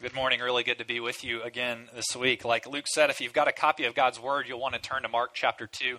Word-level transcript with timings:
Good 0.00 0.14
morning. 0.14 0.38
Really 0.38 0.62
good 0.62 0.78
to 0.78 0.84
be 0.84 1.00
with 1.00 1.24
you 1.24 1.42
again 1.42 1.88
this 1.92 2.14
week. 2.14 2.44
Like 2.44 2.68
Luke 2.68 2.86
said, 2.86 3.10
if 3.10 3.20
you've 3.20 3.32
got 3.32 3.48
a 3.48 3.52
copy 3.52 3.82
of 3.82 3.96
God's 3.96 4.20
Word, 4.20 4.46
you'll 4.46 4.60
want 4.60 4.74
to 4.74 4.80
turn 4.80 5.02
to 5.02 5.08
Mark 5.08 5.32
chapter 5.34 5.66
2. 5.66 5.98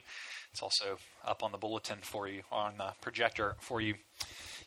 It's 0.54 0.64
also 0.64 1.00
up 1.25 1.44
on 1.44 1.52
the 1.52 1.58
bulletin 1.58 1.98
for 2.01 2.25
you, 2.25 2.43
on 2.50 2.75
the 2.77 2.93
projector 3.01 3.58
for 3.59 3.82
you. 3.82 3.96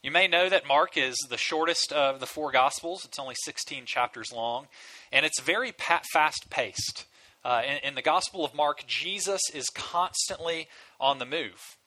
You 0.02 0.10
may 0.10 0.28
know 0.28 0.50
that 0.50 0.68
Mark 0.68 0.98
is 0.98 1.16
the 1.30 1.38
shortest 1.38 1.94
of 1.94 2.20
the 2.20 2.26
four 2.26 2.52
Gospels. 2.52 3.06
It's 3.06 3.18
only 3.18 3.34
16 3.42 3.86
chapters 3.86 4.34
long, 4.34 4.66
and 5.10 5.24
it's 5.24 5.40
very 5.40 5.72
fast 5.72 6.50
paced. 6.50 7.06
Uh, 7.42 7.62
in, 7.66 7.88
in 7.88 7.94
the 7.94 8.02
Gospel 8.02 8.44
of 8.44 8.54
Mark, 8.54 8.84
Jesus 8.86 9.40
is 9.54 9.70
constantly 9.70 10.68
on 11.00 11.20
the 11.20 11.24
move. 11.24 11.78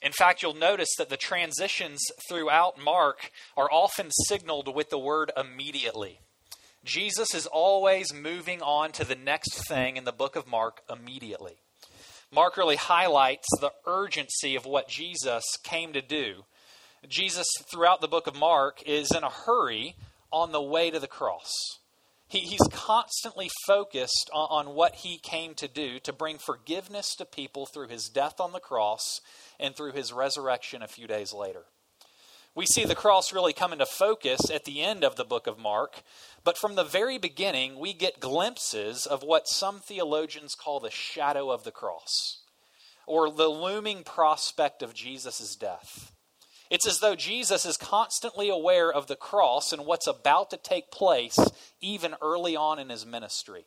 In 0.00 0.12
fact, 0.12 0.42
you'll 0.42 0.54
notice 0.54 0.94
that 0.96 1.10
the 1.10 1.18
transitions 1.18 2.00
throughout 2.26 2.82
Mark 2.82 3.32
are 3.54 3.70
often 3.70 4.08
signaled 4.10 4.74
with 4.74 4.88
the 4.88 4.98
word 4.98 5.30
immediately. 5.36 6.20
Jesus 6.86 7.34
is 7.34 7.46
always 7.46 8.14
moving 8.14 8.62
on 8.62 8.92
to 8.92 9.04
the 9.04 9.16
next 9.16 9.66
thing 9.66 9.96
in 9.96 10.04
the 10.04 10.12
book 10.12 10.36
of 10.36 10.46
Mark 10.46 10.82
immediately. 10.88 11.56
Mark 12.32 12.56
really 12.56 12.76
highlights 12.76 13.48
the 13.60 13.72
urgency 13.86 14.54
of 14.54 14.66
what 14.66 14.88
Jesus 14.88 15.42
came 15.64 15.92
to 15.92 16.00
do. 16.00 16.44
Jesus, 17.08 17.46
throughout 17.70 18.00
the 18.00 18.08
book 18.08 18.28
of 18.28 18.36
Mark, 18.36 18.82
is 18.86 19.10
in 19.10 19.24
a 19.24 19.30
hurry 19.30 19.96
on 20.32 20.52
the 20.52 20.62
way 20.62 20.90
to 20.90 21.00
the 21.00 21.08
cross. 21.08 21.52
He, 22.28 22.38
he's 22.40 22.68
constantly 22.70 23.50
focused 23.66 24.30
on, 24.32 24.66
on 24.68 24.74
what 24.74 24.96
he 24.96 25.18
came 25.18 25.54
to 25.54 25.68
do 25.68 25.98
to 26.00 26.12
bring 26.12 26.38
forgiveness 26.38 27.14
to 27.16 27.24
people 27.24 27.66
through 27.66 27.88
his 27.88 28.08
death 28.08 28.40
on 28.40 28.52
the 28.52 28.60
cross 28.60 29.20
and 29.58 29.74
through 29.74 29.92
his 29.92 30.12
resurrection 30.12 30.82
a 30.82 30.88
few 30.88 31.06
days 31.06 31.32
later. 31.32 31.64
We 32.56 32.64
see 32.64 32.86
the 32.86 32.94
cross 32.94 33.34
really 33.34 33.52
come 33.52 33.74
into 33.74 33.84
focus 33.84 34.50
at 34.50 34.64
the 34.64 34.80
end 34.80 35.04
of 35.04 35.16
the 35.16 35.26
book 35.26 35.46
of 35.46 35.58
Mark, 35.58 36.02
but 36.42 36.56
from 36.56 36.74
the 36.74 36.84
very 36.84 37.18
beginning, 37.18 37.78
we 37.78 37.92
get 37.92 38.18
glimpses 38.18 39.04
of 39.04 39.22
what 39.22 39.46
some 39.46 39.78
theologians 39.78 40.54
call 40.54 40.80
the 40.80 40.90
shadow 40.90 41.50
of 41.50 41.64
the 41.64 41.70
cross, 41.70 42.38
or 43.06 43.30
the 43.30 43.48
looming 43.48 44.04
prospect 44.04 44.82
of 44.82 44.94
Jesus' 44.94 45.54
death. 45.54 46.12
It's 46.70 46.86
as 46.86 47.00
though 47.00 47.14
Jesus 47.14 47.66
is 47.66 47.76
constantly 47.76 48.48
aware 48.48 48.90
of 48.90 49.06
the 49.06 49.16
cross 49.16 49.70
and 49.70 49.84
what's 49.84 50.06
about 50.06 50.48
to 50.48 50.56
take 50.56 50.90
place 50.90 51.38
even 51.82 52.14
early 52.22 52.56
on 52.56 52.78
in 52.78 52.88
his 52.88 53.04
ministry. 53.04 53.66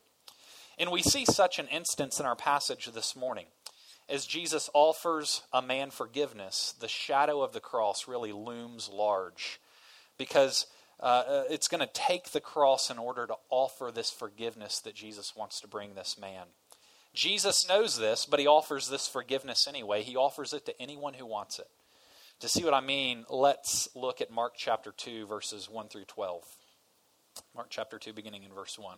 And 0.80 0.90
we 0.90 1.04
see 1.04 1.26
such 1.26 1.60
an 1.60 1.68
instance 1.68 2.20
in 2.20 2.26
our 2.26 2.36
passage 2.36 2.88
this 2.88 3.16
morning 3.16 3.46
as 4.10 4.26
Jesus 4.26 4.70
offers 4.74 5.44
a 5.54 5.62
man 5.62 5.92
forgiveness, 5.92 6.74
the 6.80 6.88
shadow 6.88 7.42
of 7.42 7.54
the 7.54 7.60
cross 7.60 8.08
really 8.08 8.32
looms 8.32 8.90
large 8.90 9.60
because 10.18 10.66
uh, 11.00 11.24
uh 11.28 11.44
it's 11.50 11.68
going 11.68 11.86
to 11.86 11.94
take 11.94 12.32
the 12.32 12.42
cross 12.42 12.90
in 12.90 12.98
order 12.98 13.28
to 13.28 13.36
offer 13.50 13.92
this 13.94 14.10
forgiveness 14.10 14.80
that 14.82 14.96
Jesus 14.96 15.36
wants 15.36 15.62
to 15.62 15.68
bring 15.68 15.96
this 15.96 16.18
man. 16.20 16.46
Jesus 17.14 17.68
knows 17.68 17.98
this, 17.98 18.26
but 18.26 18.40
he 18.40 18.48
offers 18.48 18.90
this 18.90 19.08
forgiveness 19.08 19.68
anyway. 19.68 20.04
He 20.04 20.16
offers 20.16 20.54
it 20.54 20.66
to 20.66 20.82
anyone 20.82 21.16
who 21.16 21.26
wants 21.26 21.60
it. 21.60 21.68
To 22.42 22.48
see 22.48 22.64
what 22.64 22.74
I 22.74 22.82
mean, 22.82 23.26
let's 23.30 23.90
look 23.96 24.22
at 24.22 24.32
Mark 24.32 24.54
chapter 24.56 24.94
2, 24.96 25.26
verses 25.26 25.70
1 25.70 25.90
through 25.90 26.06
12. 26.06 26.44
Mark 27.56 27.68
chapter 27.70 28.00
2, 28.00 28.14
beginning 28.14 28.44
in 28.44 28.54
verse 28.54 28.78
1. 28.80 28.98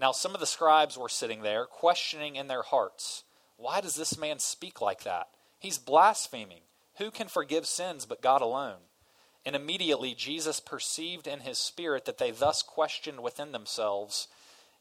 Now, 0.00 0.12
some 0.12 0.34
of 0.34 0.40
the 0.40 0.46
scribes 0.46 0.96
were 0.96 1.08
sitting 1.08 1.42
there, 1.42 1.66
questioning 1.66 2.36
in 2.36 2.46
their 2.46 2.62
hearts, 2.62 3.24
Why 3.56 3.80
does 3.80 3.96
this 3.96 4.18
man 4.18 4.38
speak 4.38 4.80
like 4.80 5.02
that? 5.04 5.28
He's 5.58 5.78
blaspheming. 5.78 6.62
Who 6.98 7.10
can 7.10 7.28
forgive 7.28 7.66
sins 7.66 8.06
but 8.06 8.22
God 8.22 8.40
alone? 8.40 8.78
And 9.44 9.56
immediately 9.56 10.14
Jesus 10.14 10.60
perceived 10.60 11.26
in 11.26 11.40
his 11.40 11.58
spirit 11.58 12.04
that 12.04 12.18
they 12.18 12.30
thus 12.30 12.62
questioned 12.62 13.22
within 13.22 13.52
themselves. 13.52 14.28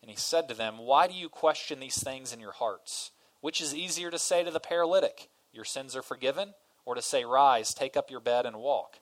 And 0.02 0.12
he 0.12 0.18
said 0.18 0.48
to 0.50 0.56
them, 0.56 0.78
Why 0.78 1.08
do 1.08 1.14
you 1.14 1.30
question 1.30 1.80
these 1.80 2.02
things 2.04 2.34
in 2.34 2.40
your 2.40 2.52
hearts? 2.52 3.12
Which 3.42 3.62
is 3.62 3.74
easier 3.74 4.12
to 4.12 4.20
say 4.20 4.44
to 4.44 4.52
the 4.52 4.60
paralytic, 4.60 5.30
Your 5.52 5.66
sins 5.66 5.96
are 5.96 6.02
forgiven? 6.02 6.54
Or 6.86 6.96
to 6.96 7.02
say, 7.02 7.26
Rise, 7.26 7.74
take 7.74 7.98
up 7.98 8.12
your 8.12 8.20
bed 8.20 8.46
and 8.46 8.58
walk? 8.58 9.00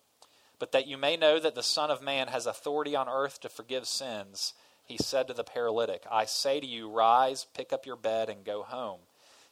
But 0.59 0.71
that 0.71 0.87
you 0.87 0.97
may 0.97 1.17
know 1.17 1.39
that 1.39 1.55
the 1.55 1.63
Son 1.63 1.91
of 1.91 2.01
Man 2.01 2.29
has 2.29 2.45
authority 2.45 2.95
on 2.95 3.09
earth 3.09 3.41
to 3.41 3.49
forgive 3.49 3.85
sins 3.87 4.53
he 4.85 4.97
said 4.97 5.27
to 5.27 5.33
the 5.33 5.43
paralytic, 5.43 6.03
I 6.11 6.25
say 6.25 6.59
to 6.59 6.65
you, 6.65 6.89
rise, 6.89 7.45
pick 7.55 7.73
up 7.73 7.85
your 7.85 7.95
bed, 7.95 8.29
and 8.29 8.45
go 8.45 8.63
home. 8.63 8.99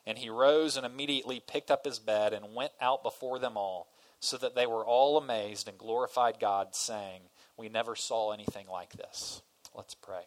And 0.05 0.17
he 0.17 0.29
rose 0.29 0.77
and 0.77 0.85
immediately 0.85 1.41
picked 1.45 1.71
up 1.71 1.85
his 1.85 1.97
bed 1.97 2.33
and 2.33 2.55
went 2.55 2.73
out 2.79 3.03
before 3.03 3.39
them 3.39 3.57
all, 3.57 3.88
so 4.19 4.38
that 4.38 4.55
they 4.55 4.67
were 4.67 4.85
all 4.85 5.17
amazed 5.17 5.67
and 5.67 5.77
glorified 5.77 6.39
God, 6.39 6.75
saying, 6.75 7.21
We 7.57 7.67
never 7.67 7.95
saw 7.95 8.31
anything 8.31 8.67
like 8.67 8.94
this. 8.94 9.41
Let's 9.75 9.95
pray. 9.95 10.23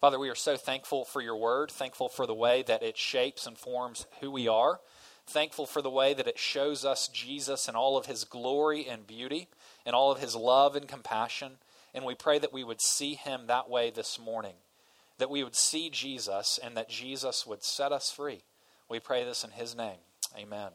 Father, 0.00 0.18
we 0.18 0.30
are 0.30 0.36
so 0.36 0.56
thankful 0.56 1.04
for 1.04 1.20
your 1.20 1.36
word, 1.36 1.70
thankful 1.70 2.08
for 2.08 2.26
the 2.26 2.34
way 2.34 2.62
that 2.62 2.82
it 2.82 2.96
shapes 2.96 3.46
and 3.46 3.58
forms 3.58 4.06
who 4.20 4.30
we 4.30 4.46
are, 4.46 4.80
thankful 5.26 5.66
for 5.66 5.82
the 5.82 5.90
way 5.90 6.14
that 6.14 6.28
it 6.28 6.38
shows 6.38 6.84
us 6.84 7.08
Jesus 7.08 7.68
in 7.68 7.74
all 7.74 7.98
of 7.98 8.06
his 8.06 8.24
glory 8.24 8.86
and 8.88 9.06
beauty, 9.06 9.48
and 9.84 9.94
all 9.94 10.12
of 10.12 10.20
his 10.20 10.36
love 10.36 10.76
and 10.76 10.88
compassion. 10.88 11.58
And 11.94 12.04
we 12.04 12.14
pray 12.14 12.38
that 12.38 12.52
we 12.52 12.64
would 12.64 12.80
see 12.80 13.14
him 13.14 13.46
that 13.46 13.68
way 13.68 13.90
this 13.90 14.18
morning, 14.18 14.54
that 15.18 15.30
we 15.30 15.42
would 15.42 15.56
see 15.56 15.90
Jesus 15.90 16.58
and 16.62 16.76
that 16.76 16.88
Jesus 16.88 17.46
would 17.46 17.64
set 17.64 17.92
us 17.92 18.10
free. 18.10 18.42
We 18.88 19.00
pray 19.00 19.24
this 19.24 19.44
in 19.44 19.50
his 19.50 19.76
name. 19.76 19.98
Amen. 20.36 20.70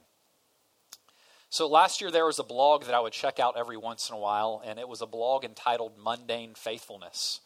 So 1.50 1.68
last 1.68 2.02
year 2.02 2.10
there 2.10 2.26
was 2.26 2.40
a 2.40 2.44
blog 2.44 2.86
that 2.86 2.96
I 2.96 3.00
would 3.00 3.14
check 3.14 3.40
out 3.40 3.58
every 3.58 3.78
once 3.78 4.10
in 4.10 4.16
a 4.16 4.20
while, 4.20 4.62
and 4.66 4.80
it 4.80 4.88
was 4.88 5.02
a 5.02 5.06
blog 5.06 5.46
entitled 5.46 5.94
Mundane 6.04 6.56
Faithfulness. 6.56 7.42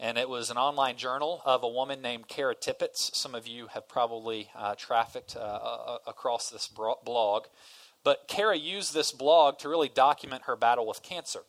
And 0.00 0.16
it 0.16 0.28
was 0.28 0.48
an 0.50 0.56
online 0.56 0.96
journal 0.96 1.42
of 1.44 1.62
a 1.62 1.68
woman 1.68 2.00
named 2.00 2.28
Kara 2.28 2.54
Tippett. 2.54 2.94
Some 2.94 3.34
of 3.34 3.46
you 3.46 3.66
have 3.74 3.88
probably 3.88 4.48
uh, 4.56 4.76
trafficked 4.76 5.36
uh, 5.36 5.98
across 6.06 6.50
this 6.50 6.68
blog. 6.68 7.46
But 8.04 8.28
Kara 8.28 8.56
used 8.56 8.94
this 8.94 9.12
blog 9.12 9.58
to 9.58 9.68
really 9.68 9.88
document 9.88 10.44
her 10.44 10.56
battle 10.56 10.86
with 10.86 11.02
cancer. 11.02 11.40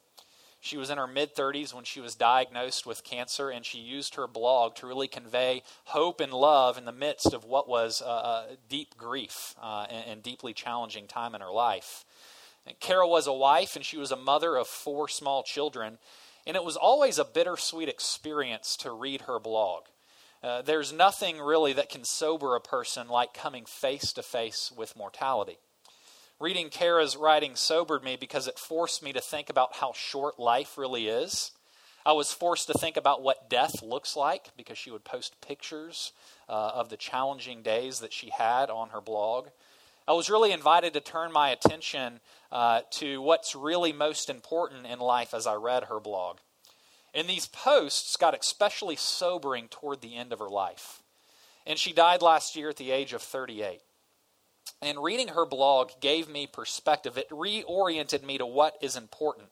She 0.62 0.78
was 0.78 0.90
in 0.90 0.98
her 0.98 1.08
mid 1.08 1.36
30s 1.36 1.74
when 1.74 1.86
she 1.86 2.02
was 2.02 2.16
diagnosed 2.16 2.86
with 2.86 3.04
cancer, 3.04 3.50
and 3.50 3.66
she 3.66 3.80
used 3.80 4.16
her 4.16 4.28
blog 4.28 4.76
to 4.76 4.88
really 4.88 5.08
convey 5.08 5.64
hope 5.86 6.20
and 6.20 6.34
love 6.34 6.78
in 6.78 6.86
the 6.86 6.92
midst 6.92 7.34
of 7.34 7.46
what 7.46 7.70
was 7.70 8.02
a, 8.02 8.58
deep 8.68 8.98
grief 8.98 9.56
uh, 9.62 9.86
and, 9.90 10.06
and, 10.08 10.24
deeply 10.24 10.54
challenging 10.54 11.08
time 11.08 11.34
in 11.34 11.42
her 11.42 11.52
life. 11.52 12.04
And 12.66 12.78
Kara 12.80 13.08
was 13.08 13.26
a 13.26 13.34
wife, 13.34 13.76
and 13.76 13.86
she 13.86 13.98
was 13.98 14.12
a 14.12 14.18
mother 14.18 14.58
of 14.58 14.68
four 14.68 15.08
small 15.08 15.44
children, 15.44 15.98
and 16.46 16.58
it 16.58 16.64
was 16.64 16.76
always 16.76 17.18
a 17.18 17.26
bittersweet 17.26 17.88
experience 17.88 18.76
to 18.78 18.92
read 18.92 19.22
her 19.22 19.40
blog. 19.40 19.84
Uh, 20.44 20.62
there's 20.62 20.92
nothing 20.92 21.40
really 21.40 21.74
that 21.74 21.90
can 21.90 22.04
sober 22.04 22.56
a 22.56 22.62
person 22.62 23.08
like 23.08 23.34
coming 23.34 23.66
face 23.66 24.12
to 24.14 24.24
face 24.24 24.72
with 24.76 24.96
mortality. 24.96 25.58
Reading 26.42 26.70
Kara's 26.70 27.18
writing 27.18 27.58
sobered 27.58 28.02
me 28.02 28.16
because 28.16 28.48
it 28.48 28.58
forced 28.58 29.04
me 29.04 29.12
to 29.12 29.20
think 29.20 29.50
about 29.50 29.76
how 29.76 29.92
short 29.94 30.40
life 30.40 30.78
really 30.78 31.10
is. 31.10 31.52
I 32.06 32.14
was 32.14 32.32
forced 32.32 32.68
to 32.68 32.74
think 32.74 32.96
about 32.96 33.22
what 33.22 33.50
death 33.50 33.84
looks 33.84 34.16
like 34.16 34.52
because 34.56 34.78
she 34.78 34.90
would 34.90 35.04
post 35.04 35.42
pictures 35.42 36.14
uh, 36.48 36.72
of 36.74 36.88
the 36.88 36.96
challenging 36.96 37.62
days 37.62 38.00
that 38.00 38.14
she 38.14 38.30
had 38.30 38.70
on 38.70 38.90
her 38.90 39.02
blog. 39.02 39.50
I 40.08 40.14
was 40.14 40.30
really 40.30 40.54
invited 40.54 40.94
to 40.94 41.02
turn 41.02 41.34
my 41.34 41.50
attention 41.50 42.22
uh, 42.54 42.82
to 42.92 43.22
what's 43.22 43.54
really 43.54 43.92
most 43.92 44.30
important 44.30 44.88
in 44.88 45.00
life 45.00 45.34
as 45.34 45.46
I 45.46 45.56
read 45.56 45.84
her 45.84 46.00
blog. 46.00 46.38
And 47.14 47.28
these 47.28 47.48
posts 47.48 48.16
got 48.16 48.40
especially 48.40 48.96
sobering 48.96 49.68
toward 49.68 50.00
the 50.00 50.16
end 50.16 50.32
of 50.32 50.40
her 50.40 50.50
life. 50.50 51.04
And 51.68 51.78
she 51.78 51.92
died 51.92 52.22
last 52.22 52.56
year 52.56 52.70
at 52.70 52.78
the 52.78 52.92
age 52.92 53.12
of 53.12 53.22
38. 53.22 53.82
And 54.82 55.04
reading 55.04 55.30
her 55.30 55.46
blog 55.46 55.92
gave 56.00 56.30
me 56.30 56.48
perspective. 56.48 57.18
It 57.18 57.30
reoriented 57.30 58.24
me 58.24 58.38
to 58.38 58.46
what 58.46 58.78
is 58.82 58.96
important. 58.96 59.50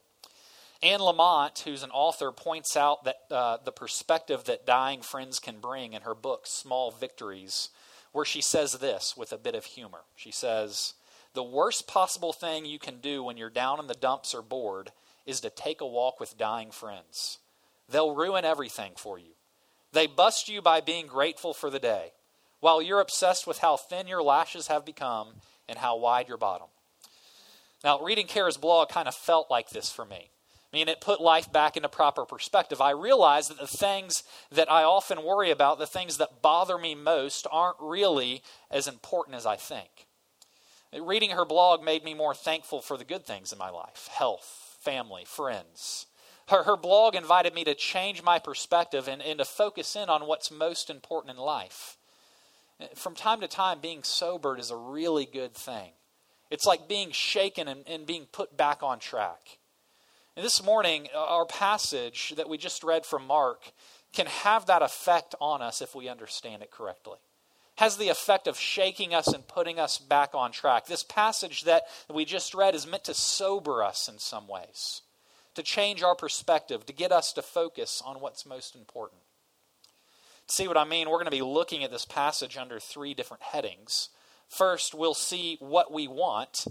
Anne 0.82 1.00
Lamott, 1.00 1.64
who's 1.64 1.84
an 1.84 1.92
author, 1.92 2.32
points 2.32 2.78
out 2.78 3.04
that 3.04 3.18
uh, 3.32 3.58
the 3.64 3.72
perspective 3.72 4.44
that 4.46 4.66
dying 4.66 5.02
friends 5.02 5.40
can 5.40 5.60
bring 5.60 5.94
in 5.94 6.04
her 6.04 6.14
book, 6.14 6.46
Small 6.46 6.92
Victories, 6.92 7.70
where 8.12 8.26
she 8.26 8.42
says 8.42 8.74
this 8.74 9.18
with 9.18 9.34
a 9.34 9.38
bit 9.38 9.56
of 9.56 9.66
humor. 9.66 10.02
She 10.16 10.32
says, 10.32 10.94
The 11.34 11.44
worst 11.44 11.88
possible 11.88 12.32
thing 12.32 12.66
you 12.66 12.80
can 12.80 13.00
do 13.00 13.24
when 13.24 13.38
you're 13.38 13.50
down 13.50 13.80
in 13.80 13.88
the 13.88 13.96
dumps 13.96 14.36
or 14.36 14.42
bored 14.42 14.92
is 15.26 15.42
to 15.42 15.50
take 15.50 15.82
a 15.82 15.88
walk 15.88 16.20
with 16.20 16.38
dying 16.38 16.72
friends. 16.72 17.40
they'll 17.90 18.16
ruin 18.16 18.46
everything 18.46 18.94
for 18.96 19.18
you. 19.18 19.32
They 19.94 20.08
bust 20.08 20.50
you 20.50 20.62
by 20.62 20.82
being 20.82 21.08
grateful 21.08 21.54
for 21.54 21.70
the 21.70 21.80
day, 21.80 22.12
while 22.60 22.82
you're 22.82 23.00
obsessed 23.00 23.48
with 23.48 23.60
how 23.60 23.78
thin 23.78 24.08
your 24.08 24.24
lashes 24.24 24.68
have 24.68 24.86
become 24.86 25.36
and 25.68 25.80
how 25.80 25.98
wide 25.98 26.28
your 26.28 26.38
bottom. 26.38 26.68
Now, 27.84 28.00
reading 28.02 28.28
Kara's 28.28 28.58
blog 28.58 28.90
kind 28.90 29.08
of 29.08 29.16
felt 29.16 29.52
like 29.52 29.70
this 29.70 29.92
for 29.92 30.06
me. 30.06 30.32
I 30.72 30.76
mean, 30.76 30.90
it 30.90 31.00
put 31.00 31.22
life 31.22 31.52
back 31.52 31.78
into 31.78 31.88
proper 31.88 32.26
perspective. 32.26 32.82
I 32.82 32.92
realized 32.92 33.50
that 33.50 33.60
the 33.60 33.68
things 33.68 34.24
that 34.52 34.70
I 34.70 34.84
often 34.84 35.24
worry 35.24 35.50
about, 35.50 35.80
the 35.80 35.88
things 35.88 36.18
that 36.18 36.42
bother 36.42 36.78
me 36.78 36.94
most, 36.94 37.48
aren't 37.50 37.78
really 37.80 38.42
as 38.70 38.88
important 38.88 39.38
as 39.38 39.46
I 39.46 39.56
think. 39.56 40.08
Reading 41.00 41.32
her 41.32 41.46
blog 41.46 41.84
made 41.84 42.04
me 42.04 42.14
more 42.14 42.34
thankful 42.34 42.82
for 42.82 42.98
the 42.98 43.06
good 43.06 43.26
things 43.26 43.52
in 43.52 43.58
my 43.58 43.70
life 43.70 44.10
health, 44.12 44.78
family, 44.82 45.24
friends. 45.26 46.08
Her, 46.50 46.64
her 46.64 46.78
blog 46.78 47.16
invited 47.16 47.54
me 47.54 47.64
to 47.66 47.76
change 47.76 48.24
my 48.24 48.40
perspective 48.40 49.08
and, 49.08 49.22
and 49.22 49.40
to 49.40 49.46
focus 49.46 49.96
in 49.96 50.10
on 50.10 50.28
what's 50.28 50.50
most 50.50 50.90
important 50.90 51.38
in 51.38 51.44
life. 51.44 51.98
From 52.96 53.16
time 53.16 53.42
to 53.42 53.48
time, 53.48 53.80
being 53.80 54.04
sobered 54.04 54.60
is 54.60 54.72
a 54.72 54.78
really 54.78 55.26
good 55.26 55.54
thing. 55.54 55.92
It's 56.50 56.66
like 56.66 56.88
being 56.88 57.12
shaken 57.12 57.68
and, 57.68 57.84
and 57.88 58.06
being 58.06 58.26
put 58.32 58.56
back 58.56 58.84
on 58.84 59.00
track. 59.00 59.58
And 60.36 60.46
this 60.46 60.64
morning, 60.64 61.08
uh, 61.14 61.18
our 61.18 61.46
passage 61.46 62.34
that 62.38 62.48
we 62.48 62.60
just 62.60 62.84
read 62.84 63.06
from 63.06 63.26
Mark 63.26 63.72
can 64.14 64.28
have 64.28 64.68
that 64.68 64.84
effect 64.84 65.34
on 65.42 65.62
us 65.62 65.82
if 65.82 65.96
we 65.96 66.08
understand 66.08 66.62
it 66.62 66.72
correctly. 66.72 67.18
Has 67.78 67.98
the 67.98 68.10
effect 68.10 68.48
of 68.48 68.60
shaking 68.60 69.14
us 69.14 69.28
and 69.28 69.48
putting 69.48 69.80
us 69.80 69.98
back 69.98 70.36
on 70.36 70.52
track. 70.52 70.86
This 70.86 71.04
passage 71.04 71.64
that 71.64 71.84
we 72.12 72.26
just 72.26 72.54
read 72.54 72.76
is 72.76 72.88
meant 72.88 73.04
to 73.06 73.14
sober 73.14 73.84
us 73.84 74.08
in 74.08 74.20
some 74.20 74.48
ways, 74.48 75.02
to 75.56 75.64
change 75.64 76.04
our 76.04 76.16
perspective, 76.16 76.86
to 76.86 76.94
get 76.94 77.12
us 77.12 77.34
to 77.34 77.42
focus 77.42 78.02
on 78.06 78.22
what's 78.22 78.46
most 78.46 78.76
important. 78.76 79.22
See 80.48 80.68
what 80.68 80.78
I 80.78 80.86
mean? 80.86 81.10
We're 81.10 81.18
going 81.18 81.26
to 81.26 81.32
be 81.32 81.42
looking 81.42 81.84
at 81.84 81.92
this 81.92 82.06
passage 82.06 82.58
under 82.58 82.80
three 82.80 83.14
different 83.14 83.44
headings. 83.44 84.10
First, 84.48 84.94
we'll 84.94 85.14
see 85.14 85.58
what 85.60 85.92
we 85.92 86.08
want, 86.08 86.66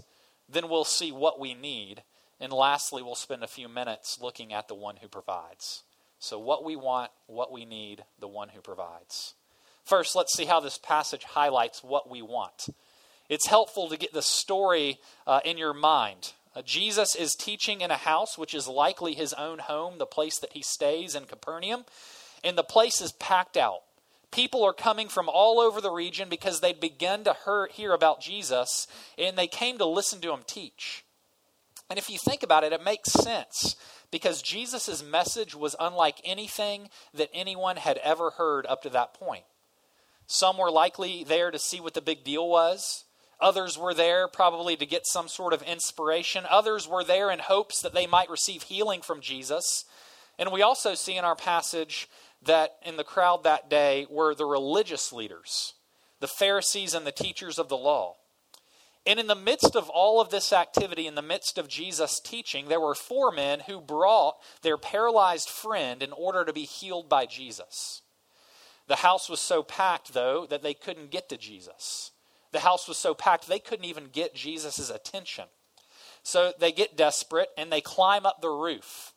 then, 0.49 0.67
we'll 0.67 0.83
see 0.83 1.11
what 1.11 1.39
we 1.39 1.53
need, 1.53 2.01
and 2.39 2.51
lastly, 2.51 3.03
we'll 3.03 3.15
spend 3.15 3.43
a 3.43 3.47
few 3.47 3.67
minutes 3.67 4.19
looking 4.21 4.51
at 4.51 4.67
the 4.67 4.75
one 4.75 4.95
who 4.97 5.07
provides. 5.07 5.83
So, 6.19 6.39
what 6.39 6.63
we 6.63 6.75
want, 6.75 7.11
what 7.27 7.51
we 7.51 7.65
need, 7.65 8.03
the 8.19 8.27
one 8.27 8.49
who 8.49 8.61
provides. 8.61 9.35
First, 9.85 10.15
let's 10.15 10.33
see 10.33 10.45
how 10.45 10.59
this 10.59 10.79
passage 10.79 11.23
highlights 11.23 11.83
what 11.83 12.09
we 12.09 12.21
want. 12.21 12.69
It's 13.29 13.47
helpful 13.47 13.89
to 13.89 13.97
get 13.97 14.13
the 14.13 14.21
story 14.21 14.99
uh, 15.27 15.41
in 15.45 15.57
your 15.57 15.73
mind. 15.73 16.33
Uh, 16.55 16.61
Jesus 16.63 17.13
is 17.13 17.35
teaching 17.35 17.81
in 17.81 17.91
a 17.91 17.97
house 17.97 18.37
which 18.37 18.55
is 18.55 18.67
likely 18.67 19.13
his 19.13 19.33
own 19.33 19.59
home, 19.59 19.99
the 19.99 20.05
place 20.07 20.39
that 20.39 20.53
he 20.53 20.63
stays 20.63 21.13
in 21.13 21.25
Capernaum, 21.25 21.85
and 22.43 22.57
the 22.57 22.63
place 22.63 23.01
is 23.01 23.11
packed 23.13 23.57
out. 23.57 23.81
People 24.31 24.63
are 24.63 24.73
coming 24.73 25.07
from 25.07 25.29
all 25.29 25.59
over 25.59 25.79
the 25.79 25.91
region 25.91 26.29
because 26.29 26.59
they'd 26.59 26.79
begun 26.79 27.23
to 27.23 27.35
hear 27.71 27.93
about 27.93 28.21
Jesus 28.21 28.87
and 29.17 29.37
they 29.37 29.47
came 29.47 29.77
to 29.77 29.85
listen 29.85 30.19
to 30.21 30.31
him 30.31 30.41
teach. 30.45 31.05
And 31.89 31.97
if 31.97 32.09
you 32.09 32.17
think 32.17 32.43
about 32.43 32.63
it, 32.63 32.73
it 32.73 32.83
makes 32.83 33.13
sense 33.13 33.77
because 34.11 34.41
Jesus' 34.41 35.03
message 35.03 35.55
was 35.55 35.75
unlike 35.79 36.19
anything 36.23 36.89
that 37.13 37.29
anyone 37.33 37.77
had 37.77 37.97
ever 38.03 38.31
heard 38.31 38.65
up 38.65 38.81
to 38.83 38.89
that 38.89 39.13
point. 39.13 39.45
Some 40.27 40.57
were 40.57 40.71
likely 40.71 41.23
there 41.23 41.51
to 41.51 41.59
see 41.59 41.79
what 41.79 41.93
the 41.93 42.01
big 42.01 42.25
deal 42.25 42.47
was. 42.49 43.05
Others 43.39 43.77
were 43.77 43.93
there 43.93 44.27
probably 44.27 44.75
to 44.75 44.85
get 44.85 45.05
some 45.05 45.27
sort 45.27 45.53
of 45.53 45.61
inspiration. 45.61 46.45
Others 46.49 46.87
were 46.87 47.03
there 47.03 47.31
in 47.31 47.39
hopes 47.39 47.81
that 47.81 47.93
they 47.93 48.07
might 48.07 48.29
receive 48.29 48.63
healing 48.63 49.01
from 49.01 49.21
Jesus. 49.21 49.85
And 50.39 50.51
we 50.51 50.61
also 50.61 50.95
see 50.95 51.15
in 51.15 51.23
our 51.23 51.35
passage 51.35 52.09
that 52.41 52.77
in 52.85 52.97
the 52.97 53.03
crowd 53.03 53.43
that 53.43 53.69
day 53.69 54.05
were 54.09 54.35
the 54.35 54.45
religious 54.45 55.11
leaders, 55.11 55.73
the 56.19 56.27
Pharisees 56.27 56.93
and 56.93 57.05
the 57.05 57.11
teachers 57.11 57.59
of 57.59 57.69
the 57.69 57.77
law. 57.77 58.15
And 59.05 59.19
in 59.19 59.27
the 59.27 59.35
midst 59.35 59.75
of 59.75 59.89
all 59.89 60.19
of 60.19 60.29
this 60.29 60.51
activity, 60.51 61.07
in 61.07 61.15
the 61.15 61.21
midst 61.21 61.57
of 61.57 61.69
Jesus' 61.69 62.19
teaching, 62.19 62.67
there 62.67 62.81
were 62.81 62.93
four 62.93 63.31
men 63.31 63.61
who 63.61 63.79
brought 63.79 64.35
their 64.63 64.77
paralyzed 64.77 65.49
friend 65.49 66.03
in 66.03 66.11
order 66.11 66.43
to 66.43 66.51
be 66.51 66.63
healed 66.63 67.07
by 67.07 67.25
Jesus. 67.25 68.01
The 68.87 68.97
house 68.97 69.29
was 69.29 69.39
so 69.39 69.63
packed, 69.63 70.13
though, 70.13 70.45
that 70.47 70.61
they 70.61 70.73
couldn't 70.73 71.11
get 71.11 71.29
to 71.29 71.37
Jesus. 71.37 72.11
The 72.51 72.59
house 72.59 72.87
was 72.87 72.97
so 72.97 73.13
packed, 73.13 73.47
they 73.47 73.59
couldn't 73.59 73.85
even 73.85 74.07
get 74.07 74.35
Jesus' 74.35 74.89
attention. 74.89 75.45
So 76.23 76.51
they 76.59 76.73
get 76.73 76.97
desperate 76.97 77.49
and 77.57 77.71
they 77.71 77.81
climb 77.81 78.25
up 78.25 78.41
the 78.41 78.49
roof. 78.49 79.13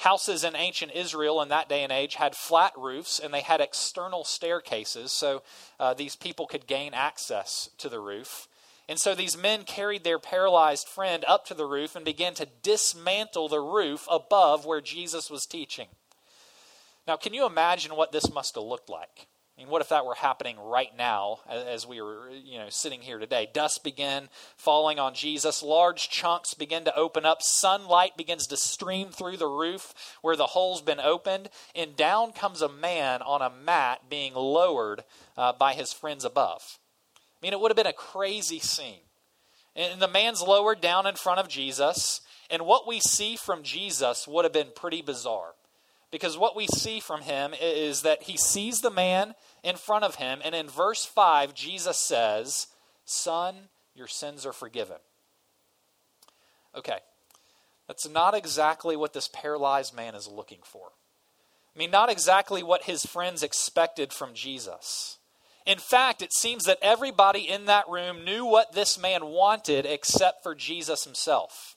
Houses 0.00 0.44
in 0.44 0.56
ancient 0.56 0.92
Israel 0.92 1.42
in 1.42 1.50
that 1.50 1.68
day 1.68 1.82
and 1.82 1.92
age 1.92 2.14
had 2.14 2.34
flat 2.34 2.72
roofs 2.74 3.18
and 3.18 3.34
they 3.34 3.42
had 3.42 3.60
external 3.60 4.24
staircases 4.24 5.12
so 5.12 5.42
uh, 5.78 5.92
these 5.92 6.16
people 6.16 6.46
could 6.46 6.66
gain 6.66 6.94
access 6.94 7.68
to 7.76 7.90
the 7.90 8.00
roof. 8.00 8.48
And 8.88 8.98
so 8.98 9.14
these 9.14 9.36
men 9.36 9.64
carried 9.64 10.02
their 10.02 10.18
paralyzed 10.18 10.88
friend 10.88 11.22
up 11.28 11.44
to 11.48 11.54
the 11.54 11.66
roof 11.66 11.94
and 11.94 12.02
began 12.02 12.32
to 12.36 12.48
dismantle 12.62 13.50
the 13.50 13.60
roof 13.60 14.06
above 14.10 14.64
where 14.64 14.80
Jesus 14.80 15.28
was 15.28 15.44
teaching. 15.44 15.88
Now, 17.06 17.16
can 17.16 17.34
you 17.34 17.44
imagine 17.44 17.94
what 17.94 18.10
this 18.10 18.32
must 18.32 18.54
have 18.54 18.64
looked 18.64 18.88
like? 18.88 19.26
I 19.60 19.62
mean, 19.62 19.70
what 19.70 19.82
if 19.82 19.90
that 19.90 20.06
were 20.06 20.14
happening 20.14 20.56
right 20.58 20.96
now 20.96 21.40
as 21.50 21.86
we 21.86 22.00
were, 22.00 22.30
you 22.30 22.56
know, 22.56 22.70
sitting 22.70 23.02
here 23.02 23.18
today? 23.18 23.46
Dust 23.52 23.84
began 23.84 24.30
falling 24.56 24.98
on 24.98 25.12
Jesus. 25.12 25.62
Large 25.62 26.08
chunks 26.08 26.54
begin 26.54 26.84
to 26.84 26.96
open 26.96 27.26
up. 27.26 27.42
Sunlight 27.42 28.16
begins 28.16 28.46
to 28.46 28.56
stream 28.56 29.08
through 29.08 29.36
the 29.36 29.46
roof 29.46 29.92
where 30.22 30.34
the 30.34 30.46
hole's 30.46 30.80
been 30.80 30.98
opened. 30.98 31.50
And 31.74 31.94
down 31.94 32.32
comes 32.32 32.62
a 32.62 32.70
man 32.70 33.20
on 33.20 33.42
a 33.42 33.50
mat 33.50 34.08
being 34.08 34.32
lowered 34.32 35.04
uh, 35.36 35.52
by 35.52 35.74
his 35.74 35.92
friends 35.92 36.24
above. 36.24 36.78
I 37.18 37.44
mean, 37.44 37.52
it 37.52 37.60
would 37.60 37.70
have 37.70 37.76
been 37.76 37.86
a 37.86 37.92
crazy 37.92 38.60
scene. 38.60 39.02
And 39.76 40.00
the 40.00 40.08
man's 40.08 40.40
lowered 40.40 40.80
down 40.80 41.06
in 41.06 41.16
front 41.16 41.38
of 41.38 41.48
Jesus, 41.48 42.22
and 42.48 42.64
what 42.64 42.88
we 42.88 42.98
see 42.98 43.36
from 43.36 43.62
Jesus 43.62 44.26
would 44.26 44.46
have 44.46 44.54
been 44.54 44.70
pretty 44.74 45.02
bizarre. 45.02 45.52
Because 46.10 46.36
what 46.36 46.56
we 46.56 46.66
see 46.66 46.98
from 46.98 47.22
him 47.22 47.54
is 47.60 48.02
that 48.02 48.24
he 48.24 48.36
sees 48.36 48.80
the 48.80 48.90
man 48.90 49.34
in 49.62 49.76
front 49.76 50.04
of 50.04 50.16
him, 50.16 50.40
and 50.44 50.54
in 50.54 50.68
verse 50.68 51.04
5, 51.04 51.54
Jesus 51.54 51.98
says, 51.98 52.66
Son, 53.04 53.68
your 53.94 54.08
sins 54.08 54.44
are 54.44 54.52
forgiven. 54.52 54.96
Okay, 56.76 56.98
that's 57.86 58.08
not 58.08 58.34
exactly 58.34 58.96
what 58.96 59.12
this 59.12 59.28
paralyzed 59.28 59.94
man 59.94 60.14
is 60.14 60.28
looking 60.28 60.60
for. 60.64 60.90
I 61.74 61.78
mean, 61.78 61.90
not 61.90 62.10
exactly 62.10 62.62
what 62.62 62.84
his 62.84 63.06
friends 63.06 63.42
expected 63.42 64.12
from 64.12 64.34
Jesus. 64.34 65.18
In 65.66 65.78
fact, 65.78 66.22
it 66.22 66.32
seems 66.32 66.64
that 66.64 66.78
everybody 66.82 67.48
in 67.48 67.66
that 67.66 67.88
room 67.88 68.24
knew 68.24 68.44
what 68.44 68.72
this 68.72 68.98
man 68.98 69.26
wanted 69.26 69.86
except 69.86 70.42
for 70.42 70.54
Jesus 70.54 71.04
himself. 71.04 71.76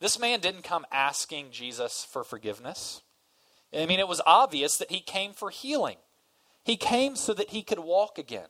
This 0.00 0.18
man 0.18 0.40
didn't 0.40 0.64
come 0.64 0.84
asking 0.92 1.50
Jesus 1.50 2.06
for 2.10 2.24
forgiveness. 2.24 3.00
I 3.74 3.86
mean, 3.86 4.00
it 4.00 4.08
was 4.08 4.20
obvious 4.26 4.76
that 4.78 4.90
he 4.90 5.00
came 5.00 5.32
for 5.32 5.50
healing. 5.50 5.96
He 6.64 6.76
came 6.76 7.16
so 7.16 7.32
that 7.34 7.50
he 7.50 7.62
could 7.62 7.78
walk 7.78 8.18
again. 8.18 8.48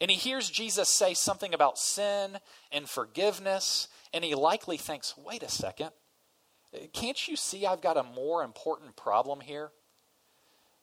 And 0.00 0.10
he 0.10 0.16
hears 0.16 0.48
Jesus 0.48 0.88
say 0.88 1.14
something 1.14 1.52
about 1.52 1.78
sin 1.78 2.38
and 2.72 2.88
forgiveness, 2.88 3.88
and 4.14 4.24
he 4.24 4.34
likely 4.34 4.76
thinks, 4.76 5.14
wait 5.16 5.42
a 5.42 5.48
second, 5.48 5.90
can't 6.92 7.28
you 7.28 7.36
see 7.36 7.66
I've 7.66 7.82
got 7.82 7.96
a 7.96 8.02
more 8.02 8.42
important 8.42 8.96
problem 8.96 9.40
here? 9.40 9.72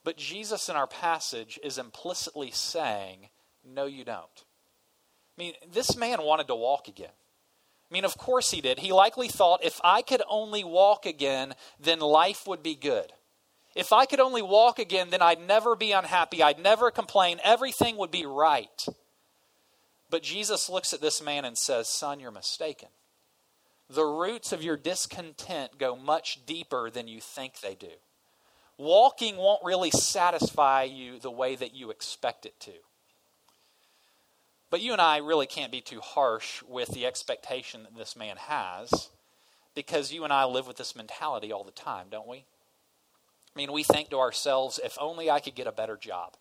But 0.03 0.17
Jesus 0.17 0.69
in 0.69 0.75
our 0.75 0.87
passage 0.87 1.59
is 1.63 1.77
implicitly 1.77 2.51
saying, 2.51 3.29
No, 3.65 3.85
you 3.85 4.05
don't. 4.05 4.45
I 5.37 5.41
mean, 5.41 5.53
this 5.71 5.97
man 5.97 6.21
wanted 6.21 6.47
to 6.47 6.55
walk 6.55 6.87
again. 6.87 7.11
I 7.89 7.93
mean, 7.93 8.05
of 8.05 8.17
course 8.17 8.51
he 8.51 8.61
did. 8.61 8.79
He 8.79 8.91
likely 8.91 9.27
thought, 9.27 9.63
if 9.63 9.79
I 9.83 10.01
could 10.01 10.21
only 10.29 10.63
walk 10.63 11.05
again, 11.05 11.55
then 11.79 11.99
life 11.99 12.47
would 12.47 12.63
be 12.63 12.75
good. 12.75 13.13
If 13.77 13.93
I 13.93 14.05
could 14.05 14.19
only 14.19 14.41
walk 14.41 14.79
again, 14.79 15.10
then 15.10 15.22
I'd 15.22 15.46
never 15.46 15.75
be 15.75 15.91
unhappy. 15.91 16.41
I'd 16.41 16.60
never 16.60 16.91
complain. 16.91 17.39
Everything 17.43 17.98
would 17.98 18.12
be 18.12 18.25
right. 18.25 18.86
But 20.10 20.24
Jesus 20.24 20.69
looks 20.69 20.93
at 20.93 21.01
this 21.01 21.22
man 21.22 21.46
and 21.46 21.57
says, 21.57 21.88
Son, 21.88 22.19
you're 22.19 22.31
mistaken. 22.31 22.89
The 23.89 24.05
roots 24.05 24.51
of 24.51 24.63
your 24.63 24.77
discontent 24.77 25.77
go 25.77 25.96
much 25.96 26.46
deeper 26.46 26.89
than 26.89 27.07
you 27.07 27.22
think 27.22 27.62
they 27.62 27.75
do 27.75 27.88
walking 28.77 29.38
won't 29.38 29.63
really 29.63 29.91
satisfy 29.91 30.84
you 30.84 31.19
the 31.19 31.31
way 31.31 31.55
that 31.55 31.74
you 31.74 31.89
expect 31.89 32.46
it 32.46 32.60
to. 32.62 32.74
But 34.69 34.81
you 34.81 34.91
and 34.91 35.01
I 35.01 35.17
really 35.17 35.48
can't 35.48 35.72
be 35.72 35.81
too 35.81 36.01
harsh 36.01 36.62
with 36.63 36.89
the 36.89 37.05
expectation 37.05 37.84
that 37.84 37.98
this 37.98 38.15
man 38.15 38.36
has 38.38 39.10
because 39.74 40.12
you 40.12 40.24
and 40.24 40.34
I 40.34 40.46
live 40.46 40.67
with 40.67 40.77
this 40.77 40.96
mentality 40.96 41.51
all 41.51 41.63
the 41.63 41.72
time, 41.72 42.07
don't 42.12 42.27
we? 42.27 42.46
I 43.57 43.59
mean, 43.59 43.71
we 43.71 43.81
think 43.81 44.11
to 44.11 44.19
ourselves, 44.19 44.79
if 44.83 44.99
only 45.01 45.31
I 45.31 45.39
could 45.39 45.55
get 45.55 45.65
a 45.65 45.71
better 45.71 45.97
job. 45.97 46.37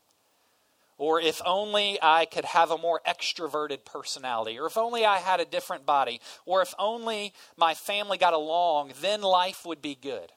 Or 0.99 1.19
if 1.19 1.41
only 1.43 1.97
I 1.99 2.25
could 2.25 2.45
have 2.45 2.69
a 2.69 2.77
more 2.77 3.01
extroverted 3.07 3.85
personality. 3.85 4.59
Or 4.59 4.67
if 4.67 4.77
only 4.77 5.03
I 5.03 5.17
had 5.17 5.39
a 5.39 5.45
different 5.45 5.83
body. 5.83 6.21
Or 6.45 6.61
if 6.61 6.75
only 6.77 7.33
my 7.55 7.73
family 7.73 8.19
got 8.19 8.35
along, 8.35 8.93
then 9.01 9.23
life 9.23 9.65
would 9.65 9.81
be 9.81 9.95
good. 9.95 10.31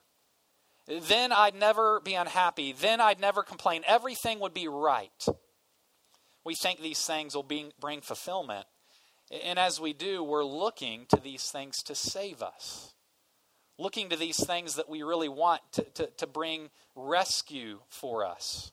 then 0.86 1.32
I'd 1.32 1.54
never 1.54 2.00
be 2.00 2.14
unhappy. 2.14 2.72
Then 2.72 2.98
I'd 2.98 3.20
never 3.20 3.42
complain. 3.42 3.82
Everything 3.86 4.40
would 4.40 4.54
be 4.54 4.66
right. 4.66 5.26
We 6.44 6.54
think 6.54 6.80
these 6.80 7.04
things 7.04 7.34
will 7.34 7.46
bring 7.78 8.00
fulfillment. 8.00 8.64
And 9.44 9.58
as 9.58 9.78
we 9.78 9.92
do, 9.92 10.24
we're 10.24 10.46
looking 10.46 11.04
to 11.10 11.20
these 11.20 11.50
things 11.50 11.82
to 11.82 11.94
save 11.94 12.42
us. 12.42 12.89
Looking 13.80 14.10
to 14.10 14.16
these 14.16 14.44
things 14.44 14.74
that 14.74 14.90
we 14.90 15.02
really 15.02 15.30
want 15.30 15.62
to, 15.72 15.82
to, 15.94 16.06
to 16.18 16.26
bring 16.26 16.68
rescue 16.94 17.78
for 17.88 18.26
us. 18.26 18.72